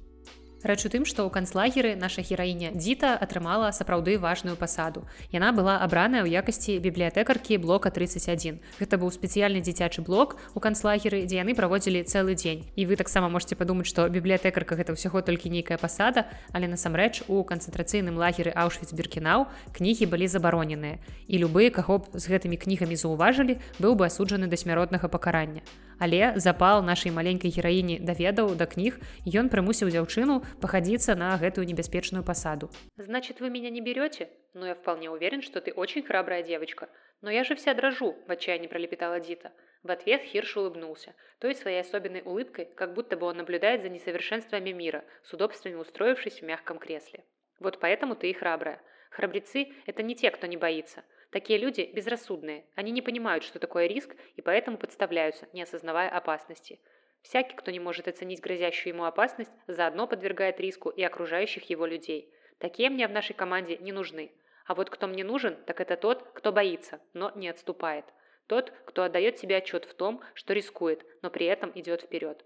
[0.64, 5.06] Рэч у тым, што ў канцлагеры наша гераіня дзіта атрымала сапраўды важную пасаду.
[5.30, 8.58] Яна была абраная ў якасці бібліятэкаркі блока 31.
[8.82, 12.66] Гэта быў спецыяльны дзіцячы блок у канцлагеры, дзе яны праводзілі цэлы дзень.
[12.74, 16.26] І вы таксама можете падумаць, што бібліятэкарка гэта ўсяго толькі нейкая пасада,
[16.58, 19.46] але насамрэч у канцэнтрацыйным лагеры Аўшвіц-беркінаў
[19.78, 20.98] кнігі былі забароненыя.
[21.30, 25.62] І любы, каго б з гэтымі кнігамі заўважылі, быў бы асуджаны да смяротнага пакарання.
[26.00, 32.24] Але запал нашай маленькай гераіні даведаў да кніг ён прымусіў дзяўчыну пахадзіцца на гэтую небяспечную
[32.24, 32.70] пасаду.
[32.98, 34.30] Значит, вы меня не берете?
[34.54, 36.90] Но я вполне уверен, что ты очень храбрая девочка.
[37.22, 39.52] Но я же вся дрожу, в отчаянии пролепетала Дита.
[39.84, 44.72] В ответ Хирш улыбнулся, той своей особенной улыбкой, как будто бы он наблюдает за несовершенствами
[44.72, 47.24] мира, с удобствами устроившись в мягком кресле.
[47.60, 48.82] Вот поэтому ты и храбрая.
[49.10, 51.04] Храбрецы– это не те, кто не боится.
[51.32, 56.80] Такие люди безрассудные, они не понимают, что такое риск, и поэтому подставляются, не осознавая опасности.
[57.22, 62.32] Всякий, кто не может оценить грозящую ему опасность, заодно подвергает риску и окружающих его людей.
[62.60, 64.32] Такие мне в нашей команде не нужны.
[64.66, 68.06] А вот кто мне нужен, так это тот, кто боится, но не отступает.
[68.48, 72.46] Тот, кто отдает себе отчет в том, что рискует, но при этом идет вперед.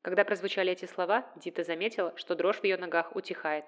[0.00, 3.66] Когда прозвучали эти слова, Дита заметила, что дрожь в ее ногах утихает.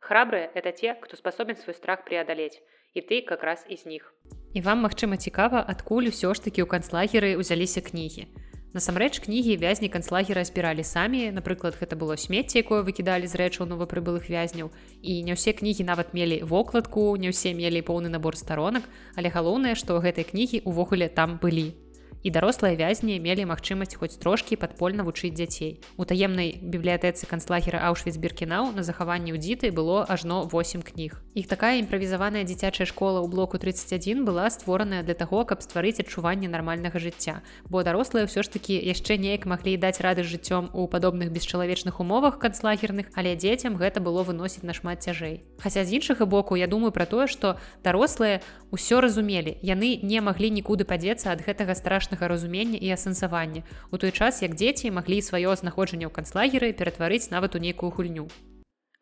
[0.00, 2.62] Храбрые– это те, кто способен свой страх преодолеть,
[2.94, 4.14] і ты как раз из них.
[4.54, 8.26] І вам, магчыма, цікава, адкуль усё ж такі ў канцлагеры ўзяліся кнігі.
[8.72, 14.28] Насамрэч кнігі вязні канцлагера збіралі самі, напрыклад, гэта было смецце, якое выкідалі з рэчаў новапрыбылых
[14.28, 14.68] вязняў.
[15.00, 18.84] І не ўсе кнігі нават мелі вокладку, не ўсе мелі поўны набор старонак,
[19.16, 21.87] але галоўнае, што гэтай кнігі ўвогуле там былі
[22.22, 25.78] і дарослыя вязні мелі магчымасць хоць трошкі падпольна вучыць дзяцей.
[25.96, 31.22] У таемнай бібліятэцы канцлагера Аўшвіцберкінаў на захаванні ў дзіты было ажно 8 кніг.
[31.34, 36.48] Іх такая імправізаваная дзіцячая школа ў блоку 31 была створаная для таго, каб стварыць адчуванне
[36.48, 37.42] нармальнага жыцця.
[37.68, 42.38] Бо дарослыя ўсё ж такі яшчэ неяк маглі даць рады жыццём у падобных бесчалавечных умовах
[42.42, 45.44] канцлагерных, але дзецям гэта было выносіць нашмат цяжэй.
[45.60, 48.40] Хаця з іншага боку я думаю пра тое, што дарослыя
[48.72, 53.99] ўсё разумелі, яны не маглі нікуды падзецца ад гэтага страшна страшнага разумення і асэнсавання у
[53.99, 58.27] той час як дзеці маглі сваё знаходжанне ў канцлагеры ператварыць нават у нейкую гульню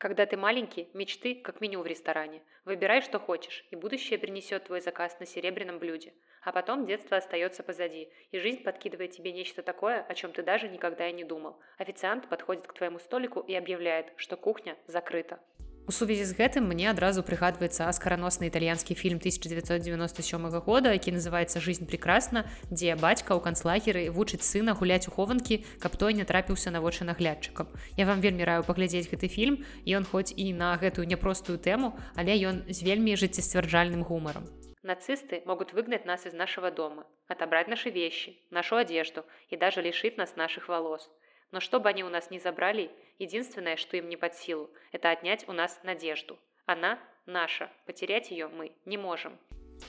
[0.02, 2.42] Когда ты маленький, мечты, как меню в ресторане.
[2.66, 6.14] Выбирай, что хочешь, и будущее принесет твой заказ на серебряном блюде.
[6.42, 10.70] А потом детство остается позади, и жизнь подкидывает тебе нечто такое, о чем ты даже
[10.70, 11.60] никогда и не думал.
[11.78, 15.40] Официант подходит к твоему столику и объявляет, что кухня закрыта.
[15.87, 21.87] У сувязі з гэтым мне адразу прыгадваецца аскараносны італьянскі фільм 1997 года, які называется жизнь
[21.87, 22.43] прекрасна,
[22.75, 27.07] дзе бацька ў канцлагеры вучыць сына гуляць у хованкі, каб той не трапіўся на вочы
[27.07, 27.71] наглядчыкам.
[27.95, 31.95] Я вам вельмі раю паглядзець гэты фільм і ён хоць і на гэтую няпростую тэму,
[32.19, 34.51] але ён з вельмі жыццесцвярджальным гумаром.
[34.83, 40.19] Нацисты могут выгнать нас из нашего дома, отобрать наши вещи, нашу одежду и даже лишить
[40.19, 41.07] нас наших волос.
[41.51, 45.11] Но что бы они у нас ни забрали, единственное, что им не под силу, это
[45.11, 46.39] отнять у нас надежду.
[46.67, 49.39] Она наша, потерять ее мы не можем.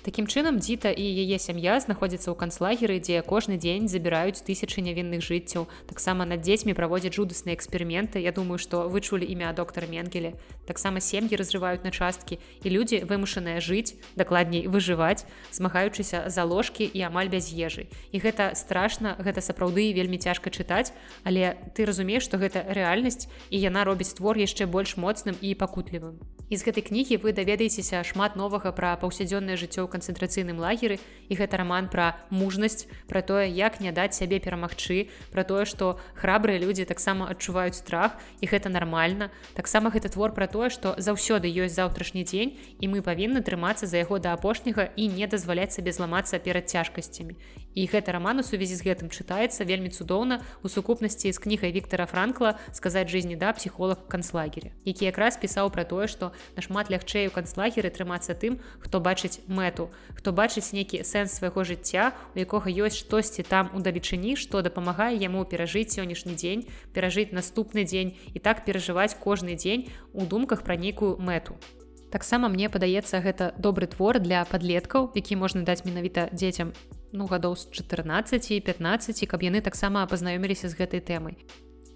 [0.07, 5.19] Такім чынам дзіта і яе сям'я знаходзіцца ў канцлагеры, дзе кожны дзень забіраюць тысячы нявінных
[5.19, 5.67] жыццяў.
[5.83, 8.23] Таксама над дзецьмі праводзяць жудасныя эксперыменты.
[8.23, 10.39] Я думаю, што вычулі імя доктара Менгеле.
[10.63, 17.03] Таксама сем'і разрываюць на часткі і людзі вымушаныя жыць, дакладней выжываць, змагаючыся за ложкі і
[17.03, 17.91] амаль без ежы.
[18.15, 20.95] І гэта страшна, гэта сапраўды вельмі цяжка чытаць,
[21.27, 26.36] але ты разумееш, што гэта рэальнасць і яна робіць твор яшчэ больш моцным і пакутлівым.
[26.49, 30.95] І з гэтай кнігі вы даведаецеся шмат новага пра паўсядзённае жыццё ў канцэнтрацыйным лагеры
[31.27, 35.99] і гэта раман пра мужнасць пра тое як не даць сябе перамагчы пра тое што
[36.15, 38.15] храбрыя людзі таксама адчуваюць страх.
[38.39, 39.27] І гэта нармальна
[39.59, 43.99] таксама гэты твор пра тое што заўсёды ёсць заўтрашні дзень і мы павінны трымацца за
[44.07, 47.35] яго да апошняга і не дазваляць сабе зламацца перад цяжкасцямі
[47.77, 52.09] і гэта раман у сувязі з гэтым чытаецца вельмі цудоўна у сукупнасці з кнігай Віктора
[52.09, 57.35] франкла сказаць жизни да псіхолог канцлагере які якраз пісаў пра тое што нашмат лягчэй у
[57.37, 62.97] канцлагеры трымацца тым хто бачыць мэту хто бачыць нейкі сэнс свайго жыцця у якога ёсць
[62.97, 66.65] штосьці там у далечыні што дапамагае яму перажыць сённяшні дзень
[66.97, 71.61] перажыць наступны дзень і так перажываць кожны дзень у думках пра нейкую мэту.
[72.11, 76.71] Таксама мне падаецца гэта добры твор для падлеткаў які можна даць менавіта дзецям
[77.11, 81.37] ну гадоў з 14 і 15 каб яны таксама пазнаёміліся з гэтай тэмай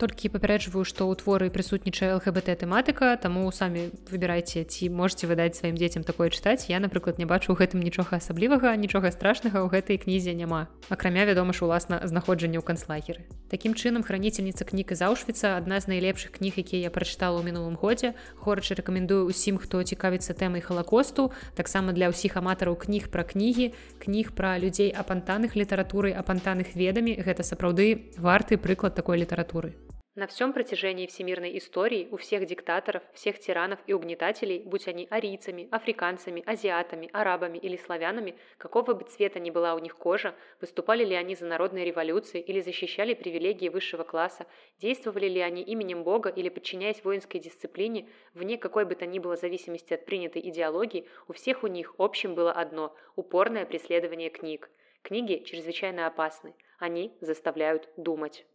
[0.02, 5.78] толькі папярэджваю што ў творы прысутнічае лгбт тэматыка таму самі выбірайце ці можете выдаць сваім
[5.78, 6.66] дзецям такое чытаць.
[6.74, 10.74] Я напрыклад не бачу у гэтым нічога асаблівага нічога страшнага ў гэтай кнізе няма.
[10.90, 13.30] Акрамя вядома ж уласна знаходжанне ў канцлагеры.
[13.54, 17.78] Такім чынам храніцельніца кніг з аўшвіца адна з найлепшых кніг якія я прачытала ў мінулым
[17.78, 18.18] годзе.
[18.42, 23.70] Горача рэкамендую ўсім хто цікавіцца тэмай халакосту таксама для ўсіх аматараў кніг пра кнігі
[24.02, 27.22] кніг пра людзей апантаных літаратуры апантаных ведамі.
[27.22, 29.78] Гэта сапраўды варты прыклад такой літаратуры
[30.14, 35.70] На всем протяжении всемирной истории у всех диктаторов, всех тиранов и угнетателей, будь они арийцами,
[35.72, 41.16] африканцами, азиатами, арабами или славянами, какого бы цвета ни была у них кожа, выступали ли
[41.16, 44.48] они за народные революции или защищали привилегии высшего класса,
[44.80, 49.38] действовали ли они именем Бога или подчиняясь воинской дисциплине, вне какой бы то ни было
[49.38, 54.70] зависимости от принятой идеологии, у всех у них общим было одно– упорное преследование книг.
[55.04, 56.54] Книги чрезвычайно опасны.
[56.80, 58.46] Они заставляют думать.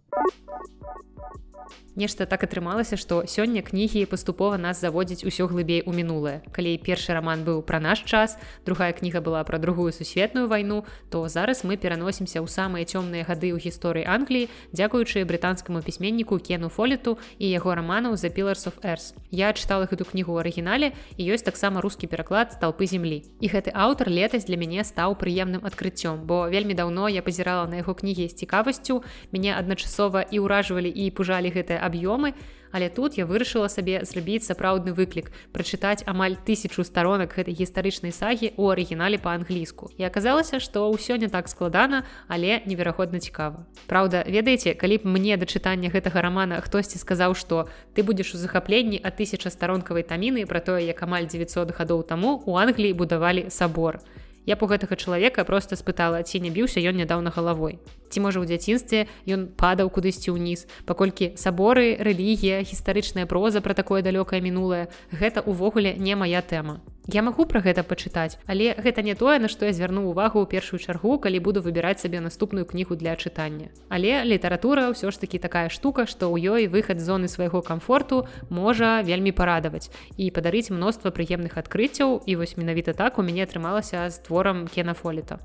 [1.97, 6.45] Нешта так атрымалася, што сёння кнігі паступова нас заводзіць усё глыбей у мінулае.
[6.53, 8.37] Калі першы раман быў пра наш час,
[8.69, 13.49] другая кніга была пра другую сусветную вайну, то зараз мы пераносімся ў самыя цёмныя гады
[13.49, 19.17] ў гісторыі Англіі, дзякуючы брытанскаму пісьменніку Кену Фолету і яго раманаў за Pillars of Эрс.
[19.33, 23.25] Я чытала гэту кнігу ў арыгінале і ёсць таксама рускі пераклад сталпы землі.
[23.41, 27.81] І гэты аўтар летась для мяне стаў прыемным адкрыццём, бо вельмі даўно я пазірала на
[27.81, 29.01] яго кнігі з цікавасцю,
[29.33, 29.96] мяне адначасова
[30.31, 32.35] і ўражвалі і пужалі гэтыя аб'ёмы,
[32.73, 38.53] але тут я вырашыла сабе зрабіць сапраўдны выклік прачытаць амаль тысячу старонак гэтай гістарычнай сагі
[38.61, 39.89] у арыгінале па-англійску.
[39.97, 43.65] І аказалася што ўсё не так складана але неверагодна цікава.
[43.89, 48.39] Праўда ведаеце калі б мне да чытання гэтага рамана хтосьці сказаў што ты будзеш у
[48.39, 53.49] захапленні а тысяча старонкавай таміны пра тое як амаль 900 гадоў таму у англіі будавалі
[53.49, 54.05] сабор
[54.47, 57.79] Я б у гэтага чалавека просто спытала ці не біўся ён нядаўна галавой
[58.11, 64.07] ці можа ў дзяцінстве ён падаў кудысьці ўніз паколькі саборы рэлігія гістарычная проза пра такое
[64.07, 69.15] далёкае мінулае гэта ўвогуле не моя тэма Я магу пра гэта пачытаць але гэта не
[69.15, 72.99] тое на што я звярну увагу ў першую чаргу калі буду выбіраць сабе наступную кнігу
[72.99, 73.71] для чытання.
[73.89, 79.07] Але літаратура ўсё ж таки такая штука што ў ёй выхад зоны свайго камфорту можа
[79.07, 79.87] вельмі парадаваць
[80.19, 85.39] і падарыць мноства прыемных адкрыццяў і вось менавіта так у мяне атрымалася з творам кенафоліта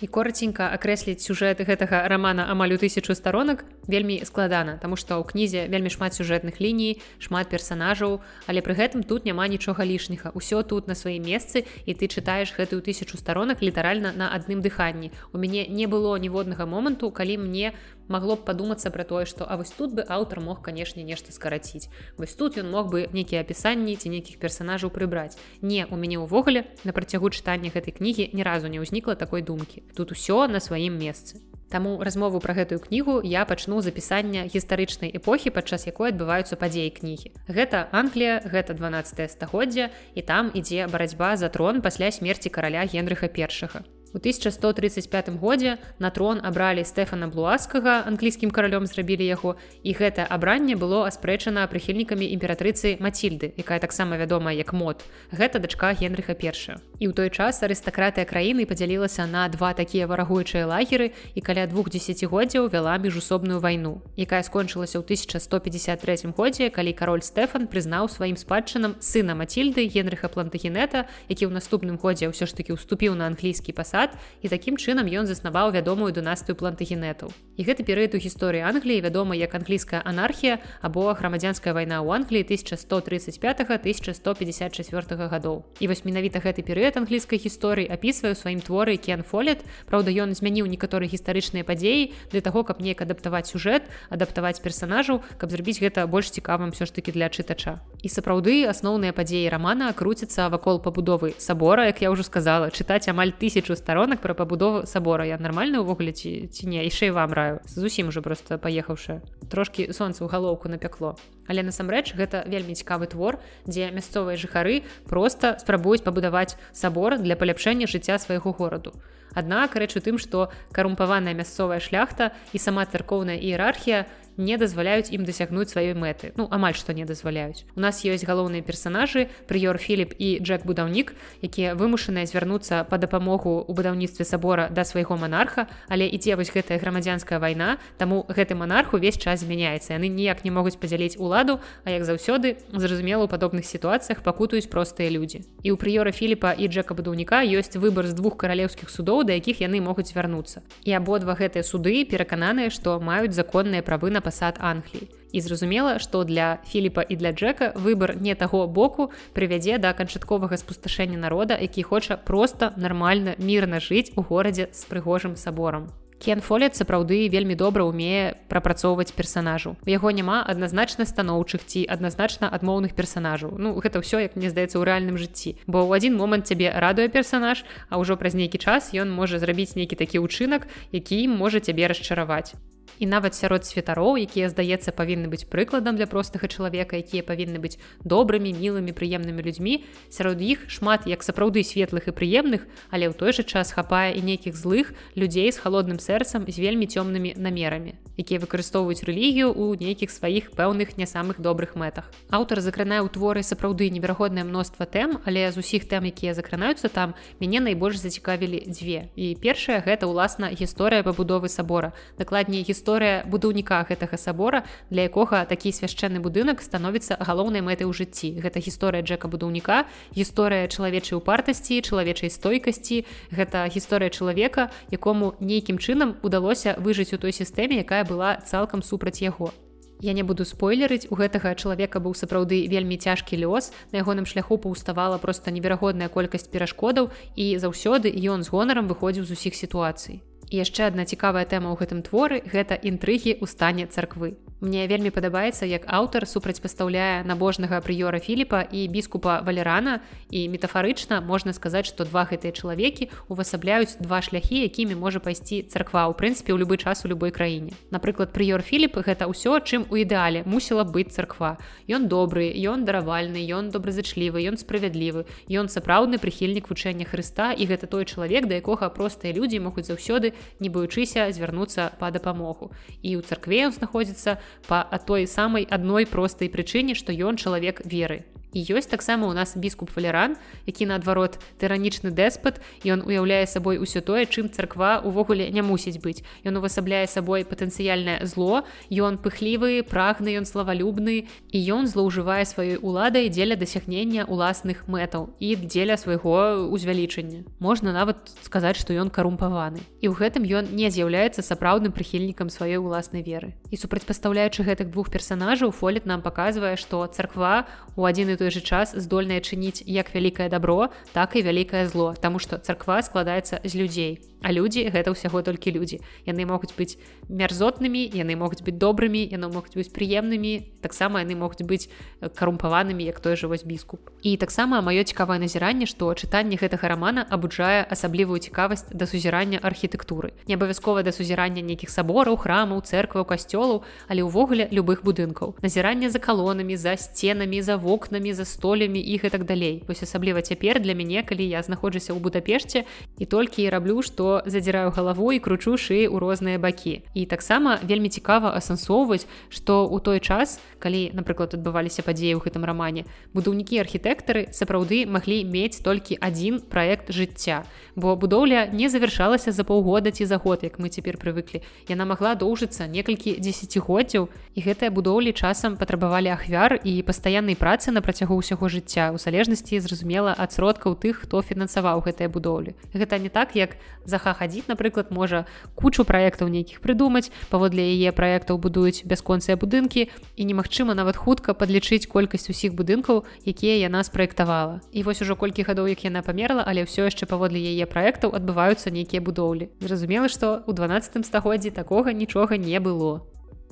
[0.00, 5.24] і коротенька акрэсліць сюжэт гэтага рамана амаль у тысячу старонак вельмі складана тому что ў
[5.28, 10.32] кнізе вельмі шмат сюжэтных ліній шмат персонажаў але пры гэтым тут няма нічога лішняга.
[10.34, 15.12] Ўсё тут на сваім месцы і ты чытаеш гэтую тысячу старонак літаральна на адным дыханні.
[15.32, 17.72] У мяне не было ніводнага моманту калі мне
[18.10, 21.88] магло б падумацца пра тое што а вось тут бы аўтар мог канешне нешта скараціць
[22.18, 26.66] вось тут ён мог бы нейкія апісанні ці нейкіх персонажаў прыбраць не у мяне ўвогуле
[26.84, 30.98] на працягу чытання гэтай кнігі ні разу не ўзнікла такой думкі тут усё на сваім
[30.98, 31.40] месцы
[31.70, 37.30] Таму размову пра гэтую кнігу я пачну запісання гістарычнай эпохі падчас якой адбываюцца падзеі кнігі.
[37.46, 43.30] Гэта Англія, гэта 12 стагоддзя і там ідзе барацьба за трон пасля смерці караля генрыха
[43.30, 43.86] першага.
[44.12, 49.54] У 1135 годзе на трон абралі Стэфана Блуаскага, англійскім каралём зрабілі яго,
[49.86, 55.06] і гэтае абранне было аспрэчана прыхільнікамі імператрыцы Мацільды, якая таксама вядомая як мод.
[55.30, 56.82] Гэта дачка Генрыха перша.
[56.98, 61.94] І ў той час арыстакратыя краіны падзялілася на два такія варагуючыя лагеры і каля двух
[61.94, 68.98] дзесяцігоддзяў вяла міжусобную вайну, якая скончылася ў 1153 годзе, калі кароль Стэфан прызнаў сваім спадчынам
[68.98, 73.99] сына Мацільды Генрыха Плантагенета, які ў наступным годзе ўсё ж такі ўступіў на англійскі пасад
[74.00, 77.28] сад і такім чынам ён заснаваў вядомую дунастыю плантагенетаў.
[77.60, 82.48] І гэты перыяд у гісторыі Англіі вядома як англійская анархія або грамадзянская вайна ў Англіі
[82.48, 85.68] 1135-1154 гадоў.
[85.80, 89.60] І вось менавіта гэты перыяд англійскай гісторыі апісвае ў сваім творы Кен Фолет.
[89.84, 95.52] Праўда, ён змяніў некаторыя гістарычныя падзеі для таго, каб неяк адаптаваць сюжэт, адаптаваць персанажаў, каб
[95.52, 97.84] зрабіць гэта больш цікавым все ж таки для чытача.
[98.00, 103.36] І сапраўды асноўныя падзеі рамана круцяцца вакол пабудовы сабора, як я ўжо сказала, чытаць амаль
[103.36, 105.28] тысячу старонак пра пабудову сабора.
[105.28, 106.80] Я нармальна ўвогуле ці ці не?
[106.80, 107.60] Яшчэ вам раю.
[107.68, 109.20] Зусім уже просто паехаўшы.
[109.52, 111.20] Трошки сонца ў галоўку напякло.
[111.44, 113.36] Але насамрэч гэта вельмі цікавы твор
[113.68, 118.96] дзе мясцовыя жыхары просто спрабуюць пабудаваць сабор для паляпшэння жыцця свайго гораду.
[119.34, 124.06] Аднак рэч у тым што карумпаваная мясцовая шляхта і сама царкоўная іерархія
[124.40, 126.32] не дазваляюць ім дасягнуць сваёй мэты.
[126.36, 127.68] Ну амаль што не дазваляюць.
[127.76, 131.12] У нас ёсць галоўныя персонажы прыёр філіп і джек будаўнік
[131.44, 135.68] якія вымушаныя звярнуцца па дапамогу у будаўніцтве сабора да свайго манарха.
[135.88, 139.94] Але ідзе вось гэтая грамадзянская вайна таму гэты манарх увесь час змяняецца.
[139.94, 145.10] Яны ніяк не могуць падзяліць уладу а як заўсёды зразумела у падобных сітуацыях пакутаюць простыя
[145.10, 145.44] людзі.
[145.62, 149.60] І у прыёра філіпа і джека будаўніка ёсць выбор з двух каралеўскіх судоў да якіх
[149.60, 150.62] яны могуць вярнуцца.
[150.84, 155.10] І абодва гэтыя суды перакананыя што маюць законныя правы на пасад Англіі.
[155.32, 160.56] І зразумела, што для Філіпа і для Джека выбар не таго боку прывядзе да канчатковага
[160.56, 165.90] спусташэння народа, які хоча проста нармальна мірна жыць у горадзе з прыгожым саборам.
[166.20, 169.80] Кен Фолет сапраўды вельмі добра ўмее прапрацоўваць персанажу.
[169.80, 173.56] У яго няма адназначна станоўчых ці адназначна адмоўных персанажаў.
[173.56, 175.56] Ну гэта ўсё як мне здаецца ў рэальным жыцці.
[175.64, 179.74] Бо ў адзін момант цябе радуе персанаж, а ўжо праз нейкі час ён можа зрабіць
[179.80, 182.52] нейкі такі ўчынак, які можа цябе расчараваць.
[182.98, 187.78] І нават сярод святароў якія здаецца павінны быць прыкладам для простага чалавека якія павінны быць
[188.04, 193.32] добрымі мілымі прыемнымі людзьмі сярод іх шмат як сапраўды светлых і прыемных але ў той
[193.36, 198.40] жа час хапае і нейкіх злых людзей з холодным сэрцам з вельмі цёмнымі намерамі якія
[198.42, 202.12] выкарыстоўваюць рэлігію ў нейкіх сваіх пэўных не самых добрых мэтах.
[202.28, 207.16] Аўтар закранае ў творы сапраўды неверагоднае мноства тэм але з усіх тэм якія закранаюцца там
[207.40, 209.08] мяне найбольш зацікавілі дзве.
[209.16, 212.79] І першая гэта ўласна гісторыя пабудовы сабора дакладней гісторыя
[213.26, 219.02] будаўніка гэтага сабора для якога такі свяшчэнны будынак становіцца галоўнай мэтай у жыцці гэта гісторыя
[219.02, 219.84] джека будаўніка
[220.16, 227.32] гісторыя чалавечай упартасці чалавечай стойкасці гэта гісторыя чалавека якому нейкім чынам удалося выжыць у той
[227.32, 229.52] сістэме якая была цалкам супраць яго.
[230.00, 234.56] Я не буду спойлерыць у гэтага чалавека быў сапраўды вельмі цяжкі лёс на ягоным шляху
[234.56, 240.24] паўставала проста неверагодная колькасць перашкодаў і заўсёды ён з гонарам выходзіў з усіх сітуацый.
[240.50, 244.34] І яшчэ адна цікавая тэма ў гэтым творы гэта інтрыгі ў стане царквы.
[244.60, 251.56] Мне вельмі падабаецца, як аўтар супрацьпастаўляе набожнага прыёра Філіпа і біскупа Валерана і метафарычна можна
[251.56, 256.60] сказаць, што два гэтыя чалавекі увасабляюць два шляхі, якімі можа пайсці царква ў прынцыпе ў
[256.60, 257.72] любы час у любой краіне.
[257.88, 261.56] Напрыклад, прыёр Філіп гэта ўсё, чым у ідэале мусіла быць царква.
[261.88, 265.24] Ён добры, ён даравальны, ён добразычлівы, ён справядлівы.
[265.48, 270.36] Ён сапраўдны прыхільнік вучэння Хрыста і гэта той чалавек, да якога простыя людзі могуць заўсёды,
[270.60, 272.76] не баючыся звярнуцца па дапамогу.
[273.00, 274.36] І ў царкве ён знаходзіцца
[274.68, 279.56] па той самай адной простай прычыне, што ён чалавек веры і ёсць таксама у нас
[279.56, 280.36] біскуп фалеран
[280.66, 286.22] які наадварот тыранічны дэспат ён уяўляе сабой усё тое чым царква увогуле не мусіць быць.
[286.44, 293.30] Ён увасабляе сабой патэнцыяльнае зло ён пыхлівы прагны ён славалюбны і ён злоўжывае сваёй уладай
[293.30, 299.80] дзеля дасягнення уласных мэтаў і дзеля свайго узвялічання можна нават сказаць што ён карумпаваны.
[300.00, 303.54] І ў гэтым ён не з'яўляецца сапраўдным прыхільнікам сваёй уласнай веры.
[303.70, 308.64] І супрацьпастаўляючы гэтых двух персонажаў фолет нам паказвае што царква у адзін і той же
[308.64, 313.72] час здольная чыніць як вялікае добро так і вялікае зло Таму што царква складаецца з
[313.76, 316.00] людзей А людзі гэта ўсяго толькі людзі.
[316.24, 316.96] Яны могуць быць
[317.28, 323.04] мярзотнымі, яны могуць быць добрымі, яны могуць быць прыемнымі, таксама яны могуць быць э, карумпаванымі,
[323.04, 324.00] як той жа вось біскуп.
[324.24, 330.32] І таксама маё цікавае назіранне, што чытанне гэтага рамана абуджае асаблівую цікавасць да сузірання архітэктуры.
[330.48, 335.60] Не абавязкова да сузірання нейкіх сабораў, храмаў, церкваў, касцёлаў, але ўвогуле любых будынкаў.
[335.60, 339.82] Назіранне за калонамі, за сценамі, за вокнамі, за столямі і гэтак далей.
[339.88, 342.84] Вось асабліва цяпер для мяне, калі я знаходжуся ў Будапешце
[343.18, 347.02] і толькі раблю, што задзіраю галаву і кручу шыі ў розныя бакі.
[347.14, 352.62] І таксама вельмі цікава асэнсоўваць, што ў той час, калі, напрыклад, адбываліся падзеі ў гэтым
[352.62, 357.64] рамане, будаўнікі архітэктары сапраўды маглі мець толькі адзін праект жыцця.
[357.96, 361.64] Бо будоўля не завяршалася за паўгода ці за год, як мы цяпер прывыклі.
[361.88, 368.00] Яна магла доўжыцца некалькі дзесяцігоддзяў і гэтыя будоўлі часам патрабавалі ахвяр і пастаяннай працы на
[368.00, 372.76] працягу ўсяго жыцця ў залежнасці зразумела ад сродкаў тых, хто фінансаваў гэтыя будоўлі.
[372.92, 375.46] Гэта не так, як за ха хадзіць напрыклад можа
[375.78, 382.10] кучу праектаў нейкіх прыдумаць паводле яе праектаў будуюць бясконцыя будынкі і немагчыма нават хутка падлічыць
[382.10, 384.80] колькасць усіх будынкаў якія яна спраектавала.
[384.92, 388.90] І вось ужо колькі гадоў як яна памерла але ўсё яшчэ паводле яе праектаў адбываюцца
[388.90, 389.70] нейкія будоўлі.
[389.80, 393.29] Зразумела што ў 12 стагоддзі такога нічога не было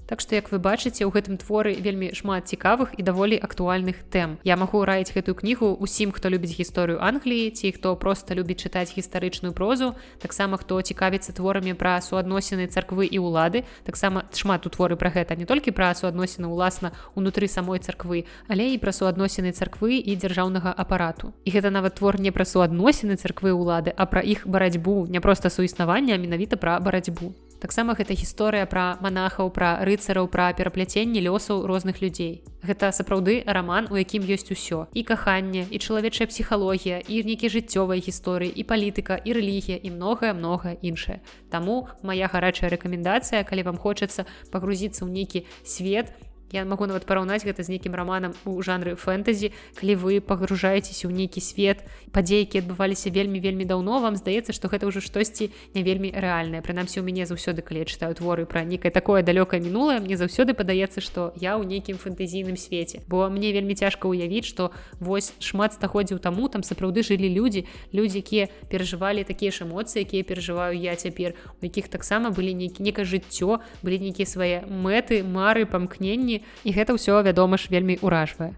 [0.09, 4.41] Так што як вы бачыце у гэтым творы вельмі шмат цікавых і даволі актуальных тэм.
[4.41, 8.97] Я магу раіць гэтую кнігу усім хто любіць гісторыю англіі ці хто просто любіць чытаць
[8.97, 14.97] гістарычную прозу таксама хто цікавіцца творамі пра суадносіны царквы і ўлады таксама шмат у творы
[14.97, 20.01] пра гэта не толькі пра суадносіны ўласна унутры самой царквы але і пра суадносіны царквы
[20.01, 21.37] і дзяржаўнага апарату.
[21.45, 25.53] І гэта нават твор не пра суадносіны царквы ўлады а пра іх барацьбу не проста
[25.53, 32.03] суіснавання менавіта пра барацьбу таксама гэта гісторыя пра манахаў пра рыцараў пра перапляценне лёсаў розных
[32.03, 32.43] людзей.
[32.63, 34.87] Гэта сапраўды раман у якім ёсць усё.
[34.95, 40.33] І каханне і чалавечая псіхалогія і нейкія жыццёвыя гісторыі і палітыка і рэлігія і многае
[40.35, 41.21] многае іншае.
[41.51, 47.05] Таму моя гарачая рэкамендацыя калі вам хочацца пагрузіцца ў нейкі свет то Я могу нават
[47.05, 51.85] параўнаць гэта з нейкім раманам у жанры фэнтэзі калі вы пагружаецеся ў нейкі свет.
[52.13, 57.01] Падзейкі адбываліся вельмі вельмі даўно вам здаецца што гэта ўжо штосьці не вельмі рэальнае прынамсі
[57.01, 61.37] у мяне заўсёды калі чытаю творы пра некае такое далёкае мінулае мне заўсёды падаецца што
[61.37, 66.49] я ў нейкім фэнтэзійным свеце бо мне вельмі цяжка ўявіць што вось шмат стагоддзяў таму
[66.49, 71.35] там сапраўды жылі людзі людзі якія перажывалі такія ж эмоцыі якія перажываю я цяпер.
[71.61, 76.95] У якіх таксама былі нейкі некае жыццё былі нейкія свае мэты мары памкненні і гэта
[76.97, 78.53] ўсё вядома ж вельмі ўражвае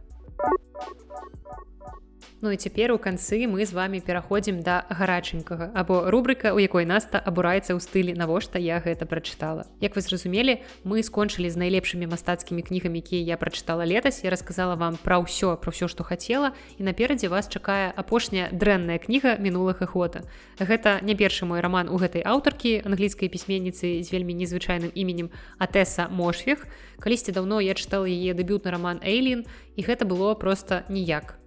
[2.42, 6.88] Ну і цяпер у канцы мы з вами пераходзім да гараченькага або рубрыка у якой
[6.88, 9.68] наста абураецца ў стылі навошта я гэта прачытала.
[9.84, 14.24] Як вы зразумелі мы скончылі з найлепшымі мастацкімі кнігамі якія я прачытала летась.
[14.24, 18.96] Я рассказала вам пра ўсё про ўсё што хацела і наперадзе вас чакае апошняя дрэнная
[18.96, 20.24] кніга мінулых ахвота
[20.56, 25.28] Гэта не першы мой роман у гэтай аўтаркі англійскай пісьменніцы з вельмі незвычайным іменем
[25.60, 26.64] Атэса Мошвех.
[27.04, 29.44] Калісьці даўно я чытала яе дэбютны роман Эйлін
[29.76, 31.39] і гэта было просто ніяк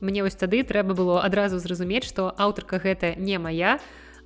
[0.00, 3.78] Мне вось тады трэба было адразу зразумець, што аўтарка гэта не моя,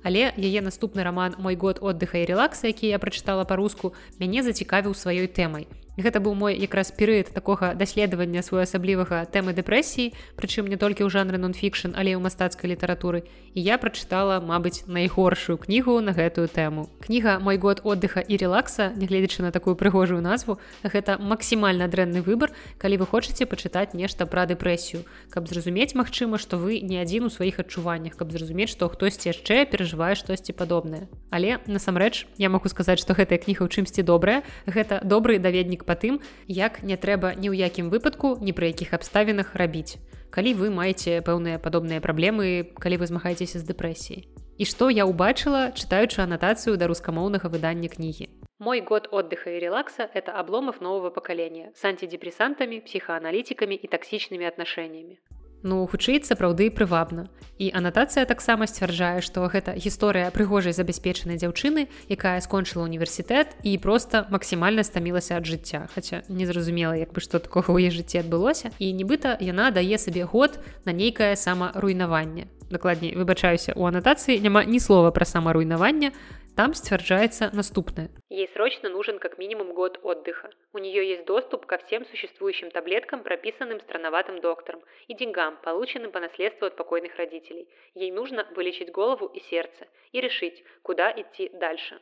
[0.03, 4.93] але яе наступны раман мой год отдыха і релакса, які я прачытала па-руску, мяне зацікавіў
[4.93, 5.67] сваёй тэмай.
[5.93, 11.37] Гэта быў мой якраз перыяд такога даследавання своеасаблівага тэмы дэпрэсіі, прычым не толькі ў жанры
[11.37, 13.29] нон-фікшн, але ў мастацкай літаратуры.
[13.53, 16.89] І я прачытала, мабыць, найгоршую кнігу на гэтую тэму.
[16.97, 22.49] Кніга мой год отдыха і релакса, нягледзячы на такую прыгожую назву, гэта максімальна дрэнны выбар,
[22.81, 27.29] калі вы хочаце пачытаць нешта пра дэпрэсію, каб зразумець, магчыма, што вы не адзін у
[27.29, 31.05] сваіх адчуваннях, каб зразумець, што хтосьці яшчэ перажывае штосьці падобнае.
[31.29, 35.95] Але насамрэч я магу сказаць, што гэтая кніга ў чымсьці добрая, гэта добры даведнік па
[35.99, 39.99] тым, як не трэба ні ў якім выпадку ні пры якіх абставінах рабіць.
[40.33, 44.25] Калі вы маеце пэўныя падобныя праблемы, калі вы змагаецеся з дэпрэсіяй.
[44.57, 48.29] І што я ўбачыла, чытаючы анатацыю да рускамоўнага выдання кнігі.
[48.59, 55.19] Мой год отдыха и релакса– это обломов нового поколения с антидепрессантами, психоаналитиками и токсичными отношениями.
[55.63, 57.31] Ну хутчэй сапраўды прывабна.
[57.55, 64.27] І анатацыя таксама сцвярджае, што гэта гісторыя прыгожай забяспечанай дзяўчыны, якая скончыла універсітэт і проста
[64.27, 65.87] максімальна стамілася ад жыцця.
[65.95, 68.75] Хаця незразумела, як бы што такога ў яе жыцці адбылося.
[68.83, 72.51] І нібыта яна дае сабе год на нейкае самаруйнаванне.
[72.67, 76.11] Дакладней выбачаюся, у анатацыі няма ні слова пра самаруйнаванне,
[76.55, 78.09] Там ствярджается наступное.
[78.33, 80.49] Ей срочно нужен как минимум год отдыха.
[80.73, 86.19] У нее есть доступ ко всем существующим таблеткам, прописанным странноватым доктором, и деньгам, полученным по
[86.19, 87.67] наследству от покойных родителей.
[87.93, 91.99] Ей нужно вылечить голову и сердце и решить, куда идти дальше.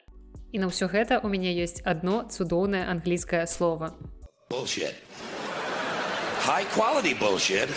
[0.53, 3.93] И на все это у меня есть одно цудоўное английское слово.
[4.49, 4.95] Bullshit.
[6.47, 7.67] High quality bullshit.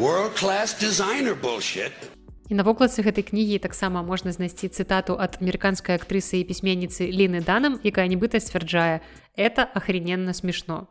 [0.00, 1.92] World class designer bullshit.
[2.48, 7.44] І на вокладцы гэтай кнігі таксама можна знайсці цытату ад амерыканскай актрысы і пісьменніцы Ліны
[7.44, 9.04] Данам, якая нібыта сцвярджае:
[9.36, 10.88] это ахрененно смешно.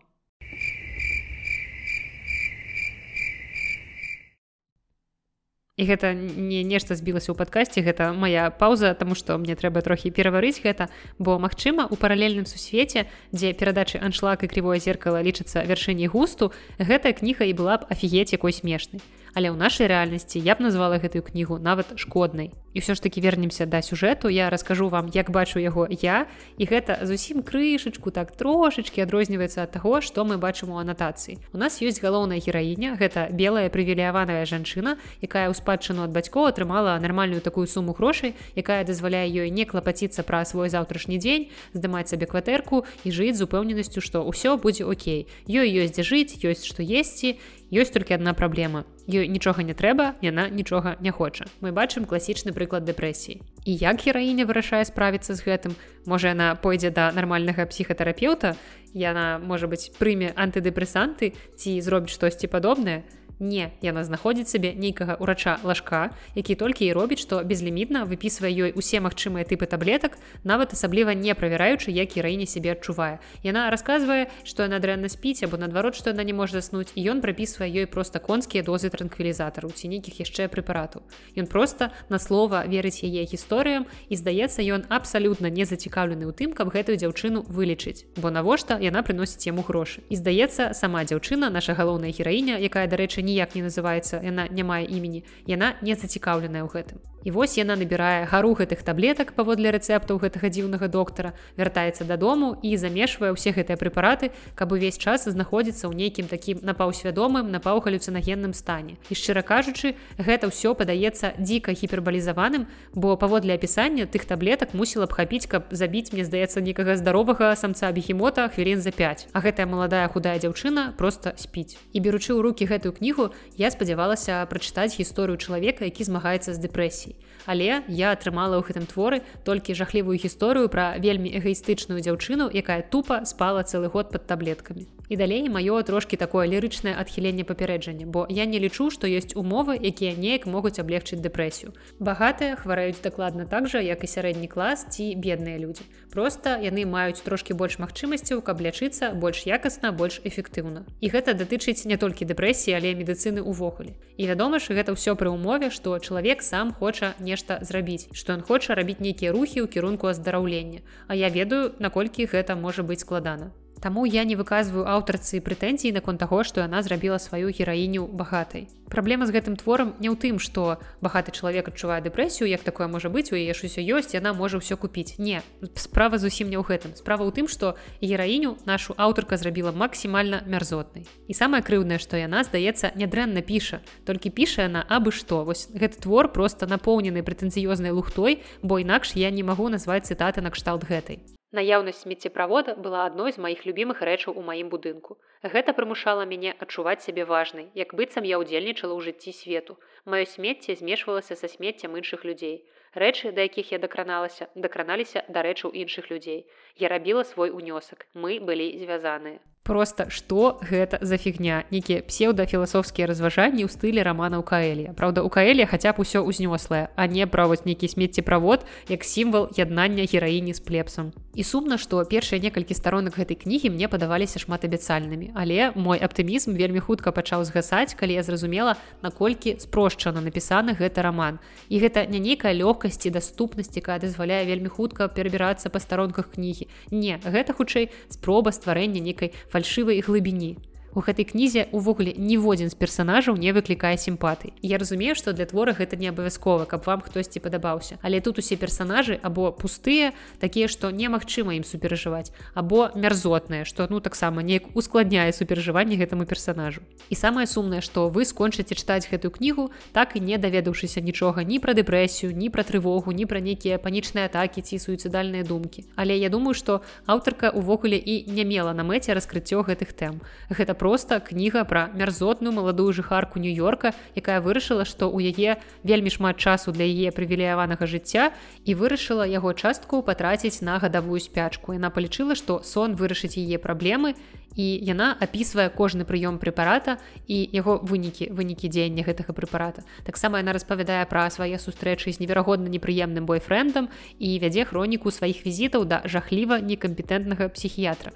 [5.77, 10.13] І гэта не нешта збілася ў падкасці гэта моя пауза тому што мне трэба трохі
[10.13, 10.89] пераварыць гэта.
[11.17, 17.17] Бо магчыма у паралельным сусвеце дзе перадачы аншлаг і крывое зеркало лічыцца вяршыней густу гэтая
[17.17, 19.01] кніга і была б афігець якой смешнай
[19.37, 22.57] але ў нашай рэальнасці я б назвала гэтую кнігу нават шкоднай.
[22.73, 24.29] І ўсё ж таки вернемся да сюжэту.
[24.29, 26.25] Я раскажу вам як бачу яго я.
[26.57, 31.37] І гэта зусім крышачку так трошачки адрозніваецца ад таго што мы бачым у анатацыі.
[31.53, 36.97] У нас ёсць галоўная гераіня гэта белая прывіляваная жанчына якая ў спадчыну ад бацькоў атрымала
[36.97, 42.25] нармальную такую суму грошай якая дазваляе ёй не клапаціцца пра свой заўтрашні дзень здымаць сабе
[42.25, 45.29] кватэрку і жыць з упэўненасцю што ўсё будзе окей.
[45.45, 47.37] Ёй ёсць дзе жыць ёсць што есці
[47.71, 48.83] ёсць толькі одна праблема.
[49.07, 51.45] Ёй нічога не трэба яна нічога не хоча.
[51.61, 53.41] Мы бачым класічны прыклад дэпрэсіі.
[53.67, 55.75] І як гераіня вырашае справіцца з гэтым?
[56.05, 58.55] Можа яна пойдзе да нармальнага псіхатэрапеўта?
[58.93, 63.03] Яна можа быць прыме антыдэпрэсанты ці зробіць штосьці падобнае
[63.39, 68.71] Не, яна знаходзіць сабе нейкага ўрача лажка, які толькі і робіць, што безлімітна выпісвае ёй
[68.73, 73.21] усе магчымыя тыпы таблетак, нават асабліва не правяраючы, як гераіня сябе адчувае.
[73.45, 77.21] Яна расказвае, што яна дрэнна спіць або наадварот, што яна не можа заснуць і ён
[77.21, 81.05] прапісвае ёй проста конскія дозы транквілізатару ці нейкіх яшчэ прэпаратаў.
[81.37, 86.57] Ён проста на слова верыць яе гісторыям і здаецца, ён абсалютна не зацікаўлены ў тым,
[86.57, 90.01] каб гэтую дзяўчыну вылечыць, бо навошта яна прыносіць яму грошы.
[90.09, 94.83] І здаецца, сама дзяўчына, наша галоўная гераіня, якая дарэчы ніяк не называецца яна не мае
[94.97, 95.21] імені
[95.55, 96.97] яна не зацікаўленая ў гэтым
[97.27, 102.71] І вось яна набірае гару гэтых таблетак паводле рэцэптаў гэтага дзіўнага доктара вяртаецца дадому і
[102.79, 108.95] замешвае ўсе гэтыя прэпараты каб увесь час знаходзіцца ў нейкім такім напаўсвядомым напаўгалюцынагенным стане.
[109.11, 112.63] І шчыра кажучы гэта ўсё падаецца дзіка гіпербалізаваным
[112.95, 117.91] бо паводле апісання тых таблетак мусіла б хапіць каб забіць мне здаецца некага здаровага самца
[117.91, 121.75] бехімота хвілін за 5 а гэтая маладая худая дзяўчына просто спіць.
[121.91, 127.16] І беручы ў руки гэтую кнігу я спадзявалася прачытаць гісторыю чалавека які змагаецца з дэпрэсій
[127.47, 133.23] Але я атрымала ў гэтым творы толькі жахлівую гісторыю пра вельмі эгоістычную дзяўчыну, якая тупа
[133.23, 134.83] спала цэлы год пад таблеткамі.
[135.09, 139.79] І далей маё трошки такое лірычнае адхіленне папярэджання бо я не лічу што ёсць умовы
[139.79, 141.71] якія неяк могуць аблегчыць дэпрэсію.
[141.99, 145.87] Багатыя хвараюць дакладна так жа як і сярэдні клас ці бедныя людзі.
[146.11, 150.83] Просто яны маюць трошки больш магчымасцяў каб лячыцца больш якасна больш эфектыўна.
[150.99, 155.31] І гэта датычыць не толькі дэпрэсіі але медыцыны увогуле і вядома ж гэта ўсё пры
[155.31, 160.11] умове што чалавек сам хоча нешта зрабіць што ён хоча рабіць нейкія рухі ў кірунку
[160.11, 160.81] аздараўлення.
[161.07, 166.17] А я ведаю наколькі гэта можа быць складана Таму я не выказваю аўтарцы прэтэнзій наконт
[166.19, 168.67] таго, што яна зрабіла сваю гераіню багатай.
[168.89, 173.13] Праблема з гэтым творам не ў тым, што багаты чалавек адчувае дэпрэсію, як такое можа
[173.13, 175.21] быць, у яе ж усё ёсць, яна можа ўсё купіць.
[175.21, 175.45] Не,
[175.77, 176.97] справа зусім не ў гэтым.
[176.97, 181.05] Справа ў тым, што гераіню нашу аўтарка зрабіла максімальна мярзотнай.
[181.29, 185.45] І самае крыўнае, што яна, здаецца, нядрэнна піша, толькі піша яна абы што.
[185.45, 190.87] Вось гэты твор проста напоўнены прэтэнцыёзнай лухтой, бо інакш я не магу назваць цытаты накшталт
[190.87, 191.36] гэтай.
[191.57, 195.17] Наяўнасць смеццеправода была адной з маіх любімых рэчаў у маім будынку.
[195.55, 199.77] Гэта прымушала мяне адчуваць сябе важнай, як быццам я ўдзельнічала ў жыцці свету.
[200.05, 202.55] Маё смецце змешвалася са смеццем іншых людзей.
[202.93, 206.45] Рэчы, да якіх я дакраналася, дакраналіся да рэчаў іншых людзей.
[206.77, 208.05] Я рабіла свой унёсак.
[208.13, 211.67] Мы былі звязаныя просто что гэта за фігня?
[211.71, 216.87] Нейкія псеўдафіласофскія разважанні ў стылі рамана ў каэлі Праўда у каэлі хаця б усё ўзнёслае
[216.95, 222.39] а не праваць нейкі смеццеправод як сімвал яднання гераіні з плепсам і сумна што першыя
[222.39, 228.15] некалькі старонак гэтай кнігі мне падаваліся шматабяцальнымі але мой аптымізм вельмі хутка пачаў згасаць калі
[228.15, 234.47] я зразумела наколькі спрошчана напісаны гэты роман і гэта не нейкая лёгкасці даступнасць якая дазваляе
[234.47, 236.71] вельмі хутка перабірацца па старонках кнігі.
[236.91, 240.53] Не гэта хутчэй спроба стварэння нейкай фа фальшывай глыбіні
[240.97, 245.77] у гэтай кнізе увогуле ніводзін з персонажаў не выклікае сімпаты я разумею што для твора
[245.77, 248.01] гэта не абавязкова каб вам хтосьці падабаўся.
[248.01, 254.01] Але тут усе персонажы або пустыя такія што немагчыма ім суперажываць або мярзотныя што ну
[254.01, 256.81] таксама неяк ускладняе суперажыванне гэтаму персонажу
[257.13, 261.61] і самае сумнае што вы скончыце чытаць гэтую кнігу так і не даведаўшыся нічога ні
[261.61, 265.85] пра дэпрэсію ні пра трывогу ні пра нейкія панічныя атакі ці суіцыдальныя думкі.
[265.93, 270.25] Але я думаю што аўтарка увогуле і не мела на мэце раскрыццё гэтых тэм.
[270.49, 276.07] Гэта про проста кніга пра мярзотную маладую жыхарку нью-йорка якая вырашыла што ў яе вельмі
[276.07, 278.31] шмат часу для яе прывілеяванага жыцця
[278.63, 281.75] і вырашыла яго частку патраціць на гадавую спячку.
[281.75, 284.15] Яна палічыла што сон вырашыць яе праблемы
[284.55, 286.95] і яна апісвае кожны прыём прэпарата
[287.27, 289.83] і яго вынікі вынікі дзеяння гэтага прэпарата.
[290.07, 293.91] Таксама яна распавядае пра свае сустрэчы з неверагодна непрыемным бойфрэндам
[294.23, 298.15] і вядзе хроніку сваіх візітаў да жахліва некампетэнтнага псіхіятра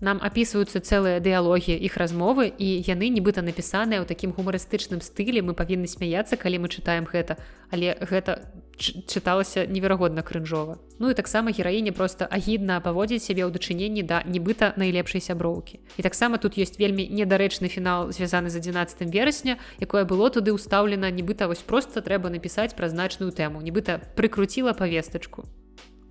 [0.00, 5.52] нам апісваюцца цэлыя дыялогі іх размовы і яны нібыта напісаныя ў такім гумарыстычным стылі мы
[5.52, 7.36] павінны смяяцца калі мы чытаем гэта.
[7.70, 8.48] Але гэта
[8.80, 10.80] чыталася неверагодна крынжова.
[10.98, 15.84] Ну і таксама гераіне просто агідна паводзіць сябе ў дачыненні да нібыта найлепшай сяброўкі.
[15.96, 21.12] І таксама тут ёсць вельмі недарэчны фінал звязаны з 11 верасня якое было туды ўстаўлена
[21.12, 25.44] нібыта вось просто трэба напісаць пра значную тэму нібыта прыкруціла павестачку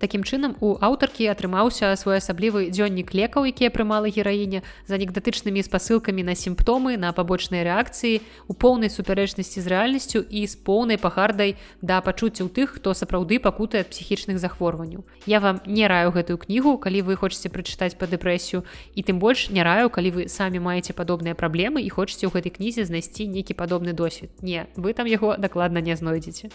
[0.00, 6.32] Такім чынам у аўтаркі атрымаўся своеасаблівы дзённік лекаў, якія прымала гераіня з анекдатычнымі спасылкамі на
[6.32, 12.48] сімптомы, на пабочныя рэакцыі, у поўнай супярэчнасці з рэальнасцю і з поўнай пагардай да пачуццяў
[12.48, 15.04] тых, хто сапраўды пакутае псіхічных захворванняў.
[15.28, 18.64] Я вам не раю гэтую кнігу, калі вы хочаце прачытаць па дэпрэсію
[18.96, 22.56] і тым больш не раю, калі вы самі маеце падобныя праблемы і хочаце ў гэтай
[22.56, 24.32] кнізе знайсці нейкі падобны досвед.
[24.40, 26.48] Не, вы там яго дакладна не знойдзеце.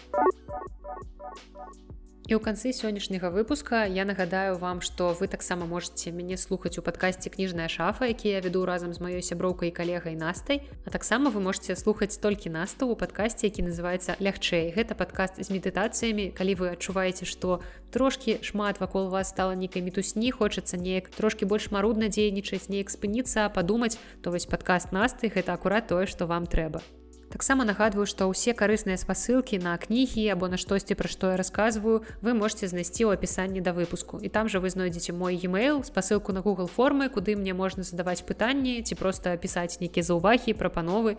[2.25, 6.81] І ў канцы сённяшняга выпуска я нагадаю вам, што вы таксама можете мяне слухаць у
[6.81, 10.65] падкасці кніжная шафа, які я веду разам з маёй сяброўкай калегай настай.
[10.85, 14.73] А таксама вы можете слухаць толькі настаў у падкасці, які называецца лягчэй.
[14.73, 17.61] Гэта падкаст з медытацыямі, калі вы адчуваеце, што
[17.93, 23.53] трошкі шмат вакол вас стала нейкай мітусні, хочацца неяк трошкі больш марудна дзейнічаць, неяк спыніцца,
[23.53, 26.81] падумаць, то вось падкаст насты гэта акурат тое, што вам трэба
[27.29, 32.03] таксама нагадваю што ўсе карысныя спасылкі на кнігі або на штосьці пра што я рассказываю
[32.21, 34.19] вы можете знайсці ў апісанні да выпуску.
[34.21, 38.25] І там жа вы знойдзеце мой e-mail спасылку на google формы куды мне можна задаваць
[38.25, 41.17] пытанні ці просто пісаць нейкія заўвагі прапановы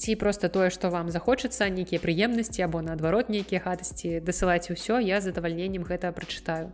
[0.00, 5.20] ці просто тое што вам захочацца нейкія прыемнасці або наадварот нейкія хатасці дасылаць усё я
[5.20, 6.72] задавальненнем гэта прачытаю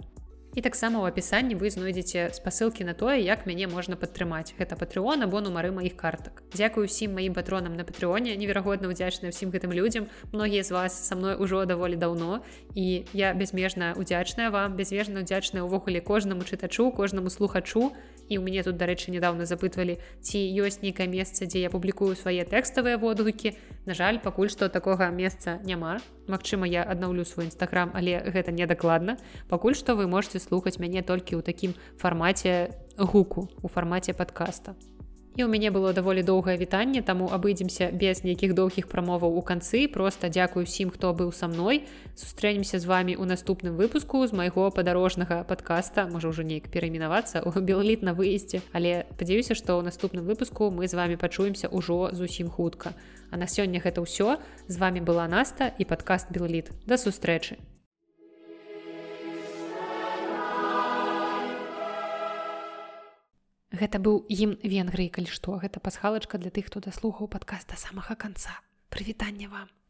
[0.56, 4.56] і таксама ў апісанні вы знойдзеце спасылкі на тое як мяне можна падтрымаць.
[4.56, 6.40] Гэта патрыон або нумары маіх картак.
[6.56, 10.08] Дзякую усім маім патронам на патрыоне неверагодна ўдзячная ўсім гэтым людзям.
[10.32, 12.40] Многія з вас са мной ужо даволі даўно.
[12.72, 17.92] І я безмежна удзячная вам безвежна удзячная ўвогуле кожнаму чытачу кожнаму слухачу.
[17.92, 22.42] і у мяне тут дарэчы нядаўна запытвалі ці ёсць нейкае месца дзе я публікую свае
[22.42, 23.54] тэкставыя водгукі?
[23.86, 26.02] На жаль пакуль што такога месца няма.
[26.26, 29.16] Магчыма я аднаўлю свой нстаграм але гэта недакладна.
[29.46, 34.74] Пакуль што вы можете слухаць мяне толькі ў такім фармаце гуку у фармаце подкаста
[35.36, 39.84] і у мяне было даволі доўгае вітанне таму абыдземся без нейкіх доўгіх прамоваў у канцы
[39.92, 41.84] просто дзякую усім хто быў са мной.
[42.16, 46.08] Сустрэнемся з вами у наступным выпуску з майго падарожнага подкаста.
[46.08, 50.88] Можа ўжо неяк перайменавацца у белліт на выездзе але падзяюся што ў наступным выпуску мы
[50.88, 52.96] з вами пачуемся ўжо зусім хутка.
[53.30, 54.40] А на сёння гэта ўсё.
[54.68, 57.60] З вами была наста і падкаст белліт да сустрэчы
[63.76, 65.60] Гэта быў ім венгрыі калі што.
[65.60, 68.56] Гэта пасхалачка для тых хто даслухаў падкаста самага канца.
[68.88, 69.76] Прывітанне вам